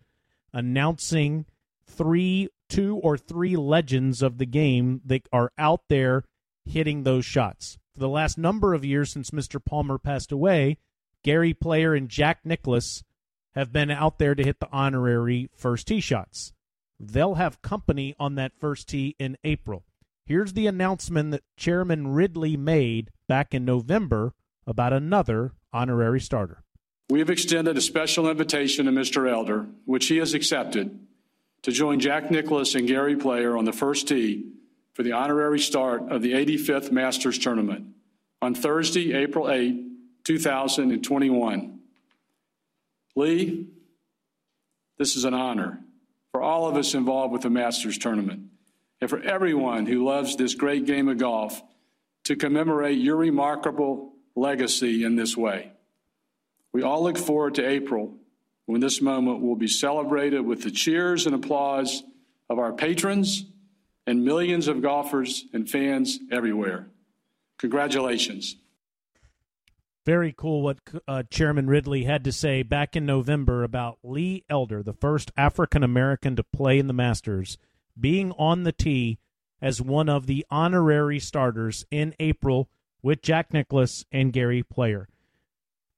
[0.52, 1.46] announcing
[1.86, 6.24] three, two or three legends of the game that are out there
[6.66, 7.78] hitting those shots.
[7.94, 9.64] For the last number of years since Mr.
[9.64, 10.76] Palmer passed away,
[11.24, 13.02] Gary Player and Jack Nicklaus
[13.54, 16.52] have been out there to hit the honorary first tee shots.
[16.98, 19.84] They'll have company on that first tee in April.
[20.24, 24.34] Here's the announcement that Chairman Ridley made back in November
[24.66, 26.62] about another honorary starter.
[27.10, 29.30] We have extended a special invitation to Mr.
[29.30, 30.98] Elder, which he has accepted,
[31.62, 34.52] to join Jack Nicklaus and Gary Player on the first tee
[34.94, 37.86] for the honorary start of the 85th Masters Tournament
[38.40, 39.84] on Thursday, April 8,
[40.24, 41.80] 2021.
[43.14, 43.68] Lee,
[44.98, 45.80] this is an honor
[46.32, 48.48] for all of us involved with the Masters Tournament
[49.00, 51.62] and for everyone who loves this great game of golf
[52.24, 55.72] to commemorate your remarkable legacy in this way.
[56.72, 58.14] We all look forward to April
[58.66, 62.02] when this moment will be celebrated with the cheers and applause
[62.48, 63.44] of our patrons
[64.06, 66.88] and millions of golfers and fans everywhere.
[67.58, 68.56] Congratulations.
[70.04, 74.82] Very cool what uh, Chairman Ridley had to say back in November about Lee Elder,
[74.82, 77.56] the first African American to play in the Masters,
[77.98, 79.18] being on the tee
[79.60, 82.68] as one of the honorary starters in April
[83.00, 85.08] with Jack Nicklaus and Gary Player.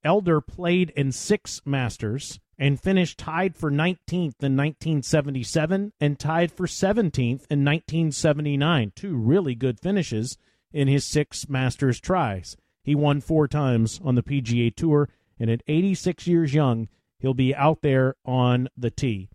[0.05, 6.67] Elder played in six Masters and finished tied for 19th in 1977 and tied for
[6.67, 8.93] 17th in 1979.
[8.95, 10.37] Two really good finishes
[10.75, 12.55] in his six Masters tries.
[12.85, 15.09] He won four times on the PGA Tour,
[15.41, 19.31] and at 86 years young, he'll be out there on the tee.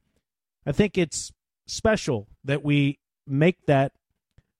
[0.66, 1.34] I think it's
[1.66, 3.94] special that we make that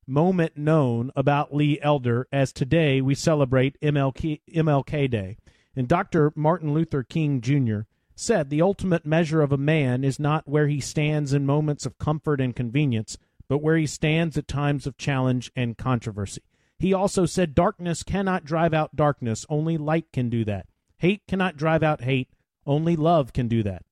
[0.08, 5.38] moment known about Lee Elder as today we celebrate MLK, MLK Day.
[5.76, 6.34] And Dr.
[6.36, 7.82] Martin Luther King Jr.
[8.16, 12.00] said the ultimate measure of a man is not where he stands in moments of
[12.00, 16.42] comfort and convenience, but where he stands at times of challenge and controversy.
[16.80, 20.68] He also said darkness cannot drive out darkness, only light can do that.
[20.98, 22.30] Hate cannot drive out hate,
[22.66, 23.84] only love can do that.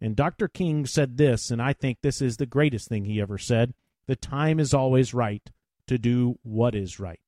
[0.00, 0.46] And Dr.
[0.46, 3.74] King said this, and I think this is the greatest thing he ever said
[4.06, 5.50] the time is always right
[5.86, 7.20] to do what is right.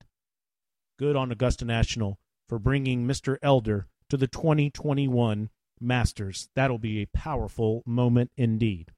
[0.98, 3.36] Good on Augusta National for bringing Mr.
[3.42, 5.50] Elder to the 2021
[5.80, 6.48] Masters.
[6.54, 8.92] That'll be a powerful moment indeed.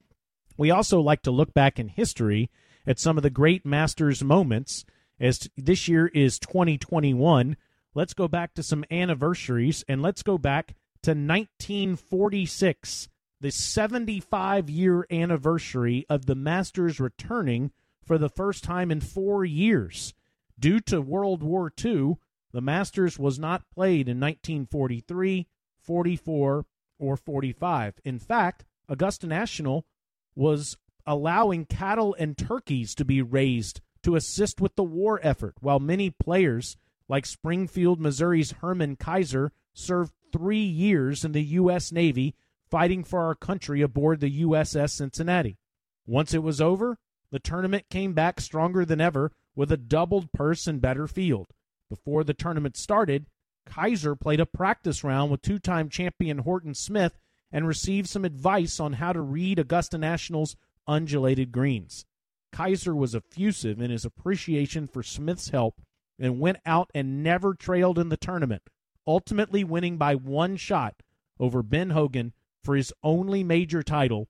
[0.57, 2.51] We also like to look back in history
[2.87, 4.85] at some of the great Masters moments
[5.23, 7.57] as this year is 2021,
[7.95, 13.09] let's go back to some anniversaries and let's go back to 1946,
[13.41, 17.71] the 75 year anniversary of the Masters returning
[18.05, 20.13] for the first time in four years.
[20.59, 22.17] Due to World War II,
[22.53, 25.47] the Masters was not played in 1943,
[25.81, 26.67] 44,
[26.99, 27.95] or 45.
[28.05, 29.87] In fact, Augusta National
[30.35, 35.81] was allowing cattle and turkeys to be raised to assist with the war effort, while
[35.81, 36.77] many players,
[37.09, 41.93] like Springfield, Missouri's Herman Kaiser, served three years in the U.S.
[41.93, 42.35] Navy
[42.71, 45.59] fighting for our country aboard the USS Cincinnati.
[46.07, 46.99] Once it was over,
[47.31, 51.49] the tournament came back stronger than ever with a doubled purse and better field.
[51.89, 53.27] Before the tournament started,
[53.67, 57.19] Kaiser played a practice round with two time champion Horton Smith
[57.53, 62.07] and received some advice on how to read Augusta National's undulated greens.
[62.53, 65.81] Kaiser was effusive in his appreciation for Smith's help
[66.19, 68.63] and went out and never trailed in the tournament,
[69.07, 71.03] ultimately winning by one shot
[71.41, 72.33] over Ben Hogan
[72.63, 74.29] for his only major title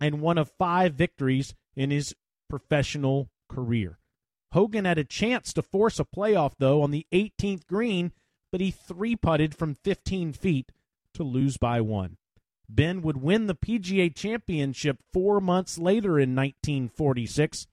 [0.00, 2.14] and one of five victories in his
[2.48, 3.98] professional career.
[4.52, 8.12] Hogan had a chance to force a playoff, though, on the 18th green,
[8.50, 10.72] but he three putted from 15 feet
[11.14, 12.16] to lose by one.
[12.74, 17.66] Ben would win the PGA Championship four months later in 1946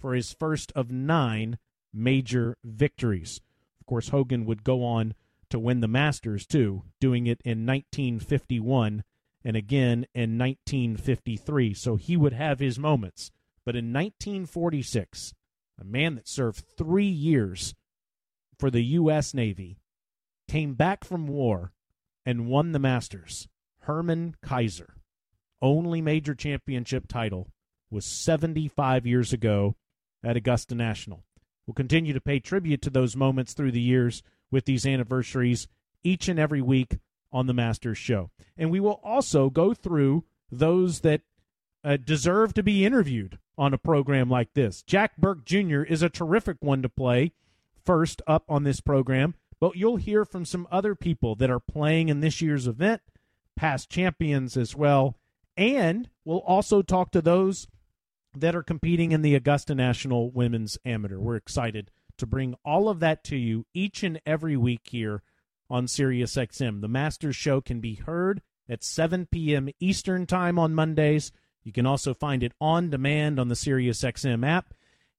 [0.00, 1.58] for his first of nine
[1.92, 3.42] major victories.
[3.78, 5.12] Of course, Hogan would go on
[5.50, 9.04] to win the Masters, too, doing it in 1951
[9.44, 11.74] and again in 1953.
[11.74, 13.30] So he would have his moments.
[13.66, 15.34] But in 1946,
[15.78, 17.74] a man that served three years
[18.58, 19.34] for the U.S.
[19.34, 19.76] Navy
[20.48, 21.72] came back from war
[22.24, 23.46] and won the Masters.
[23.88, 24.96] Herman Kaiser,
[25.62, 27.48] only major championship title,
[27.90, 29.76] was 75 years ago
[30.22, 31.24] at Augusta National.
[31.66, 35.68] We'll continue to pay tribute to those moments through the years with these anniversaries
[36.04, 36.98] each and every week
[37.32, 38.30] on the Masters Show.
[38.58, 41.22] And we will also go through those that
[41.82, 44.82] uh, deserve to be interviewed on a program like this.
[44.82, 45.80] Jack Burke Jr.
[45.80, 47.32] is a terrific one to play
[47.86, 52.10] first up on this program, but you'll hear from some other people that are playing
[52.10, 53.00] in this year's event,
[53.58, 55.16] past champions as well,
[55.56, 57.66] and we'll also talk to those
[58.32, 61.18] that are competing in the Augusta National Women's Amateur.
[61.18, 65.22] We're excited to bring all of that to you each and every week here
[65.68, 66.80] on SiriusXM.
[66.80, 69.68] The Masters Show can be heard at 7 p.m.
[69.80, 71.32] Eastern Time on Mondays.
[71.64, 74.72] You can also find it on demand on the SiriusXM app,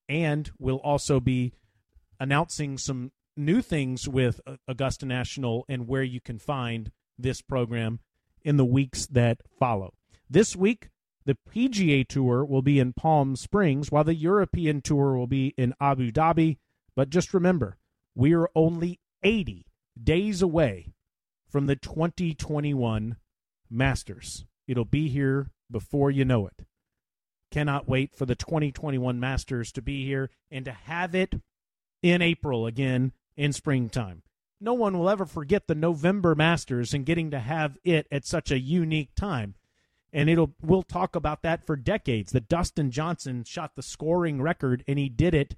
[0.07, 1.51] and we'll also be
[2.21, 7.99] announcing some new things with Augusta National and where you can find this program
[8.49, 9.93] in the weeks that follow.
[10.27, 10.89] This week,
[11.23, 15.75] the PGA Tour will be in Palm Springs, while the European Tour will be in
[15.79, 16.57] Abu Dhabi.
[16.95, 17.77] But just remember,
[18.15, 19.67] we are only 80
[20.03, 20.93] days away
[21.47, 23.17] from the 2021
[23.69, 24.45] Masters.
[24.67, 26.65] It'll be here before you know it.
[27.51, 31.35] Cannot wait for the 2021 Masters to be here and to have it
[32.01, 34.23] in April again in springtime.
[34.61, 38.51] No one will ever forget the November Masters and getting to have it at such
[38.51, 39.55] a unique time.
[40.11, 42.31] And it'll we'll talk about that for decades.
[42.31, 45.55] That Dustin Johnson shot the scoring record and he did it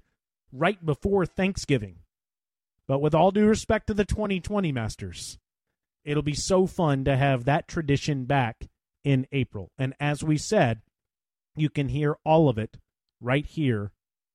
[0.52, 1.96] right before Thanksgiving.
[2.86, 5.38] But with all due respect to the 2020 Masters,
[6.04, 8.68] it'll be so fun to have that tradition back
[9.04, 9.70] in April.
[9.78, 10.82] And as we said,
[11.56, 12.76] you can hear all of it
[13.20, 13.92] right here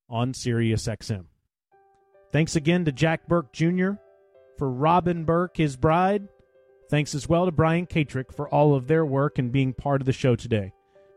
[0.09, 1.26] on SiriusXM.
[2.32, 3.91] Thanks again to Jack Burke Jr.
[4.58, 6.28] for Robin Burke, his bride.
[6.89, 10.05] Thanks as well to Brian Katrek for all of their work and being part of
[10.05, 10.72] the show today.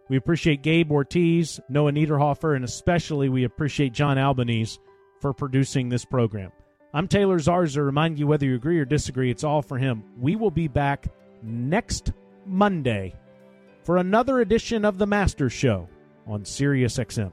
[0.08, 4.80] We appreciate Gabe Ortiz, Noah Niederhofer, and especially we appreciate John Albanese
[5.20, 6.50] for producing this program.
[6.92, 7.86] I'm Taylor Zarzour.
[7.86, 10.02] Remind you whether you agree or disagree, it's all for him.
[10.18, 11.06] We will be back
[11.42, 12.12] next
[12.44, 13.14] Monday
[13.84, 15.88] for another edition of the Master Show
[16.26, 17.30] on SiriusXM.